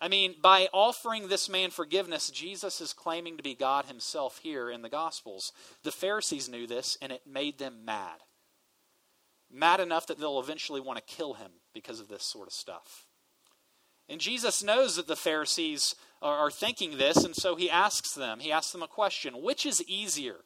I 0.00 0.08
mean, 0.08 0.34
by 0.40 0.68
offering 0.72 1.28
this 1.28 1.48
man 1.48 1.70
forgiveness, 1.70 2.30
Jesus 2.30 2.80
is 2.80 2.92
claiming 2.92 3.36
to 3.36 3.42
be 3.42 3.54
God 3.54 3.86
himself 3.86 4.38
here 4.38 4.70
in 4.70 4.82
the 4.82 4.88
Gospels. 4.88 5.52
The 5.82 5.92
Pharisees 5.92 6.48
knew 6.48 6.66
this, 6.66 6.96
and 7.00 7.12
it 7.12 7.22
made 7.26 7.58
them 7.58 7.84
mad. 7.84 8.20
Mad 9.50 9.80
enough 9.80 10.06
that 10.06 10.18
they'll 10.18 10.40
eventually 10.40 10.80
want 10.80 10.98
to 10.98 11.14
kill 11.14 11.34
him 11.34 11.50
because 11.72 12.00
of 12.00 12.08
this 12.08 12.24
sort 12.24 12.48
of 12.48 12.52
stuff. 12.52 13.06
And 14.08 14.20
Jesus 14.20 14.62
knows 14.62 14.96
that 14.96 15.06
the 15.06 15.16
Pharisees 15.16 15.94
are, 16.22 16.50
thinking 16.50 16.96
this, 16.96 17.24
and 17.24 17.36
so 17.36 17.56
he 17.56 17.70
asks 17.70 18.14
them, 18.14 18.40
he 18.40 18.50
asks 18.50 18.72
them 18.72 18.82
a 18.82 18.88
question 18.88 19.42
Which 19.42 19.64
is 19.64 19.82
easier, 19.86 20.38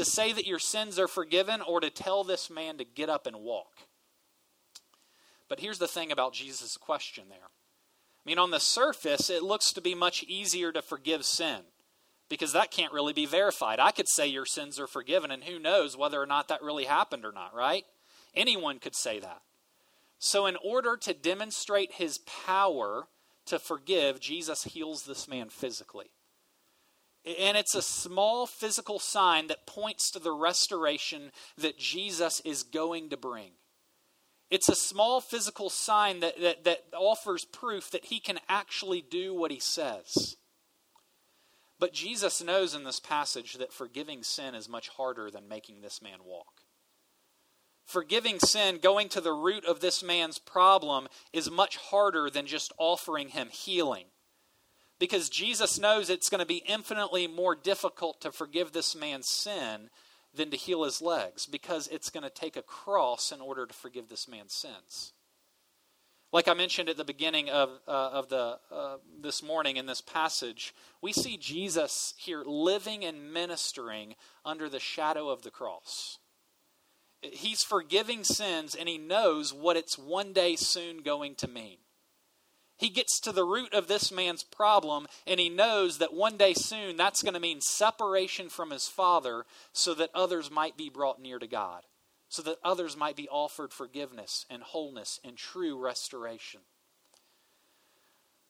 to 0.00 0.10
say 0.10 0.32
that 0.32 0.46
your 0.46 0.58
sins 0.58 0.98
are 0.98 1.06
forgiven, 1.06 1.60
or 1.60 1.78
to 1.78 1.90
tell 1.90 2.24
this 2.24 2.48
man 2.48 2.78
to 2.78 2.84
get 2.84 3.10
up 3.10 3.26
and 3.26 3.36
walk? 3.36 3.72
But 5.46 5.60
here's 5.60 5.78
the 5.78 5.86
thing 5.86 6.10
about 6.10 6.32
Jesus' 6.32 6.78
question 6.78 7.24
there 7.28 7.38
I 7.38 8.22
mean, 8.24 8.38
on 8.38 8.50
the 8.50 8.60
surface, 8.60 9.28
it 9.28 9.42
looks 9.42 9.74
to 9.74 9.82
be 9.82 9.94
much 9.94 10.22
easier 10.22 10.72
to 10.72 10.80
forgive 10.80 11.24
sin 11.26 11.60
because 12.30 12.54
that 12.54 12.70
can't 12.70 12.94
really 12.94 13.12
be 13.12 13.26
verified. 13.26 13.78
I 13.78 13.90
could 13.90 14.08
say 14.08 14.26
your 14.26 14.46
sins 14.46 14.80
are 14.80 14.86
forgiven, 14.86 15.30
and 15.30 15.44
who 15.44 15.58
knows 15.58 15.98
whether 15.98 16.22
or 16.22 16.26
not 16.26 16.48
that 16.48 16.62
really 16.62 16.84
happened 16.84 17.26
or 17.26 17.32
not, 17.32 17.54
right? 17.54 17.84
Anyone 18.34 18.78
could 18.78 18.94
say 18.94 19.20
that. 19.20 19.42
So, 20.18 20.46
in 20.46 20.56
order 20.64 20.96
to 20.96 21.12
demonstrate 21.12 21.92
his 21.92 22.18
power 22.18 23.08
to 23.46 23.58
forgive, 23.58 24.20
Jesus 24.20 24.64
heals 24.64 25.04
this 25.04 25.28
man 25.28 25.50
physically. 25.50 26.10
And 27.24 27.56
it's 27.56 27.74
a 27.74 27.82
small 27.82 28.46
physical 28.46 28.98
sign 28.98 29.48
that 29.48 29.66
points 29.66 30.10
to 30.12 30.18
the 30.18 30.32
restoration 30.32 31.32
that 31.58 31.78
Jesus 31.78 32.40
is 32.44 32.62
going 32.62 33.10
to 33.10 33.16
bring. 33.16 33.52
It's 34.50 34.68
a 34.68 34.74
small 34.74 35.20
physical 35.20 35.70
sign 35.70 36.20
that, 36.20 36.40
that, 36.40 36.64
that 36.64 36.84
offers 36.96 37.44
proof 37.44 37.90
that 37.90 38.06
he 38.06 38.18
can 38.18 38.40
actually 38.48 39.00
do 39.02 39.34
what 39.34 39.50
he 39.50 39.60
says. 39.60 40.36
But 41.78 41.92
Jesus 41.92 42.42
knows 42.42 42.74
in 42.74 42.84
this 42.84 43.00
passage 43.00 43.54
that 43.54 43.72
forgiving 43.72 44.22
sin 44.22 44.54
is 44.54 44.68
much 44.68 44.88
harder 44.88 45.30
than 45.30 45.48
making 45.48 45.80
this 45.80 46.02
man 46.02 46.18
walk. 46.24 46.62
Forgiving 47.86 48.38
sin, 48.38 48.78
going 48.82 49.08
to 49.10 49.20
the 49.20 49.32
root 49.32 49.64
of 49.64 49.80
this 49.80 50.02
man's 50.02 50.38
problem, 50.38 51.08
is 51.32 51.50
much 51.50 51.76
harder 51.76 52.28
than 52.28 52.46
just 52.46 52.72
offering 52.78 53.28
him 53.28 53.48
healing. 53.48 54.06
Because 55.00 55.30
Jesus 55.30 55.80
knows 55.80 56.08
it's 56.08 56.28
going 56.28 56.40
to 56.40 56.46
be 56.46 56.62
infinitely 56.68 57.26
more 57.26 57.56
difficult 57.56 58.20
to 58.20 58.30
forgive 58.30 58.70
this 58.70 58.94
man's 58.94 59.28
sin 59.28 59.90
than 60.32 60.50
to 60.50 60.56
heal 60.56 60.84
his 60.84 61.02
legs, 61.02 61.46
because 61.46 61.88
it's 61.88 62.10
going 62.10 62.22
to 62.22 62.30
take 62.30 62.56
a 62.56 62.62
cross 62.62 63.32
in 63.32 63.40
order 63.40 63.66
to 63.66 63.74
forgive 63.74 64.08
this 64.08 64.28
man's 64.28 64.52
sins. 64.52 65.12
Like 66.32 66.46
I 66.46 66.54
mentioned 66.54 66.88
at 66.88 66.96
the 66.96 67.04
beginning 67.04 67.50
of, 67.50 67.70
uh, 67.88 67.90
of 67.90 68.28
the, 68.28 68.58
uh, 68.70 68.98
this 69.20 69.42
morning 69.42 69.78
in 69.78 69.86
this 69.86 70.00
passage, 70.00 70.72
we 71.02 71.12
see 71.12 71.36
Jesus 71.36 72.14
here 72.18 72.44
living 72.44 73.04
and 73.04 73.32
ministering 73.32 74.14
under 74.44 74.68
the 74.68 74.78
shadow 74.78 75.28
of 75.28 75.42
the 75.42 75.50
cross. 75.50 76.18
He's 77.22 77.64
forgiving 77.64 78.22
sins 78.22 78.76
and 78.76 78.88
he 78.88 78.96
knows 78.96 79.52
what 79.52 79.76
it's 79.76 79.98
one 79.98 80.32
day 80.32 80.54
soon 80.54 80.98
going 80.98 81.34
to 81.36 81.48
mean. 81.48 81.78
He 82.80 82.88
gets 82.88 83.20
to 83.20 83.32
the 83.32 83.44
root 83.44 83.74
of 83.74 83.88
this 83.88 84.10
man's 84.10 84.42
problem 84.42 85.06
and 85.26 85.38
he 85.38 85.50
knows 85.50 85.98
that 85.98 86.14
one 86.14 86.38
day 86.38 86.54
soon 86.54 86.96
that's 86.96 87.22
going 87.22 87.34
to 87.34 87.40
mean 87.40 87.60
separation 87.60 88.48
from 88.48 88.70
his 88.70 88.88
father 88.88 89.44
so 89.74 89.92
that 89.92 90.08
others 90.14 90.50
might 90.50 90.78
be 90.78 90.88
brought 90.88 91.20
near 91.20 91.38
to 91.38 91.46
God, 91.46 91.82
so 92.30 92.40
that 92.40 92.56
others 92.64 92.96
might 92.96 93.16
be 93.16 93.28
offered 93.28 93.74
forgiveness 93.74 94.46
and 94.48 94.62
wholeness 94.62 95.20
and 95.22 95.36
true 95.36 95.78
restoration. 95.78 96.60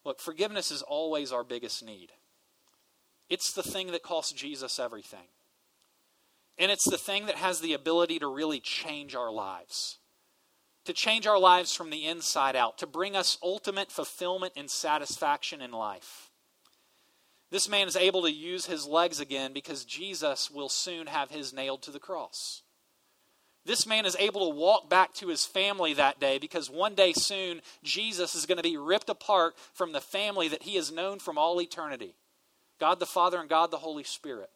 Look, 0.04 0.20
forgiveness 0.20 0.70
is 0.70 0.82
always 0.82 1.32
our 1.32 1.42
biggest 1.42 1.84
need. 1.84 2.12
It's 3.28 3.52
the 3.52 3.64
thing 3.64 3.88
that 3.88 4.04
costs 4.04 4.32
Jesus 4.32 4.78
everything. 4.78 5.26
And 6.56 6.70
it's 6.70 6.88
the 6.88 6.98
thing 6.98 7.26
that 7.26 7.34
has 7.34 7.60
the 7.60 7.72
ability 7.72 8.20
to 8.20 8.32
really 8.32 8.60
change 8.60 9.16
our 9.16 9.32
lives, 9.32 9.98
to 10.90 10.94
change 10.94 11.24
our 11.24 11.38
lives 11.38 11.72
from 11.72 11.90
the 11.90 12.04
inside 12.04 12.56
out, 12.56 12.76
to 12.78 12.86
bring 12.86 13.14
us 13.14 13.38
ultimate 13.44 13.92
fulfillment 13.92 14.52
and 14.56 14.68
satisfaction 14.68 15.60
in 15.60 15.70
life. 15.70 16.30
This 17.52 17.68
man 17.68 17.86
is 17.86 17.94
able 17.94 18.22
to 18.22 18.32
use 18.32 18.66
his 18.66 18.86
legs 18.86 19.20
again 19.20 19.52
because 19.52 19.84
Jesus 19.84 20.50
will 20.50 20.68
soon 20.68 21.06
have 21.06 21.30
his 21.30 21.52
nailed 21.52 21.82
to 21.82 21.92
the 21.92 22.00
cross. 22.00 22.62
This 23.64 23.86
man 23.86 24.04
is 24.04 24.16
able 24.18 24.50
to 24.50 24.56
walk 24.56 24.90
back 24.90 25.14
to 25.14 25.28
his 25.28 25.46
family 25.46 25.94
that 25.94 26.18
day 26.18 26.38
because 26.38 26.68
one 26.68 26.96
day 26.96 27.12
soon 27.12 27.60
Jesus 27.84 28.34
is 28.34 28.46
going 28.46 28.56
to 28.56 28.62
be 28.62 28.76
ripped 28.76 29.10
apart 29.10 29.54
from 29.72 29.92
the 29.92 30.00
family 30.00 30.48
that 30.48 30.64
he 30.64 30.74
has 30.74 30.90
known 30.90 31.20
from 31.20 31.38
all 31.38 31.60
eternity 31.60 32.14
God 32.80 32.98
the 32.98 33.06
Father 33.06 33.38
and 33.38 33.48
God 33.48 33.70
the 33.70 33.76
Holy 33.76 34.04
Spirit. 34.04 34.50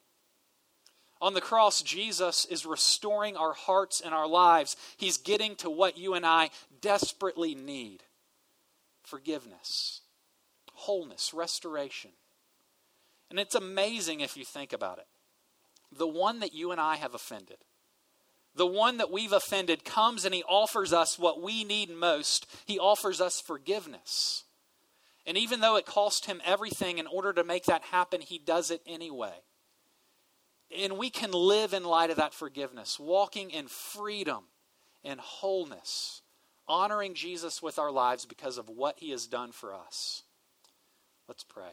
On 1.24 1.32
the 1.32 1.40
cross, 1.40 1.80
Jesus 1.80 2.44
is 2.44 2.66
restoring 2.66 3.34
our 3.34 3.54
hearts 3.54 4.02
and 4.02 4.12
our 4.12 4.28
lives. 4.28 4.76
He's 4.98 5.16
getting 5.16 5.56
to 5.56 5.70
what 5.70 5.96
you 5.96 6.12
and 6.12 6.26
I 6.26 6.50
desperately 6.82 7.54
need 7.54 8.02
forgiveness, 9.02 10.02
wholeness, 10.74 11.32
restoration. 11.32 12.10
And 13.30 13.40
it's 13.40 13.54
amazing 13.54 14.20
if 14.20 14.36
you 14.36 14.44
think 14.44 14.74
about 14.74 14.98
it. 14.98 15.06
The 15.96 16.06
one 16.06 16.40
that 16.40 16.52
you 16.52 16.72
and 16.72 16.80
I 16.80 16.96
have 16.96 17.14
offended, 17.14 17.56
the 18.54 18.66
one 18.66 18.98
that 18.98 19.10
we've 19.10 19.32
offended, 19.32 19.82
comes 19.82 20.26
and 20.26 20.34
he 20.34 20.44
offers 20.44 20.92
us 20.92 21.18
what 21.18 21.40
we 21.40 21.64
need 21.64 21.88
most. 21.88 22.46
He 22.66 22.78
offers 22.78 23.22
us 23.22 23.40
forgiveness. 23.40 24.44
And 25.24 25.38
even 25.38 25.60
though 25.60 25.76
it 25.76 25.86
cost 25.86 26.26
him 26.26 26.42
everything 26.44 26.98
in 26.98 27.06
order 27.06 27.32
to 27.32 27.44
make 27.44 27.64
that 27.64 27.84
happen, 27.84 28.20
he 28.20 28.36
does 28.36 28.70
it 28.70 28.82
anyway. 28.86 29.40
And 30.76 30.98
we 30.98 31.10
can 31.10 31.32
live 31.32 31.72
in 31.72 31.84
light 31.84 32.10
of 32.10 32.16
that 32.16 32.34
forgiveness, 32.34 32.98
walking 32.98 33.50
in 33.50 33.68
freedom 33.68 34.44
and 35.04 35.20
wholeness, 35.20 36.22
honoring 36.66 37.14
Jesus 37.14 37.62
with 37.62 37.78
our 37.78 37.90
lives 37.90 38.26
because 38.26 38.58
of 38.58 38.68
what 38.68 38.98
he 38.98 39.10
has 39.10 39.26
done 39.26 39.52
for 39.52 39.74
us. 39.74 40.22
Let's 41.28 41.44
pray. 41.44 41.70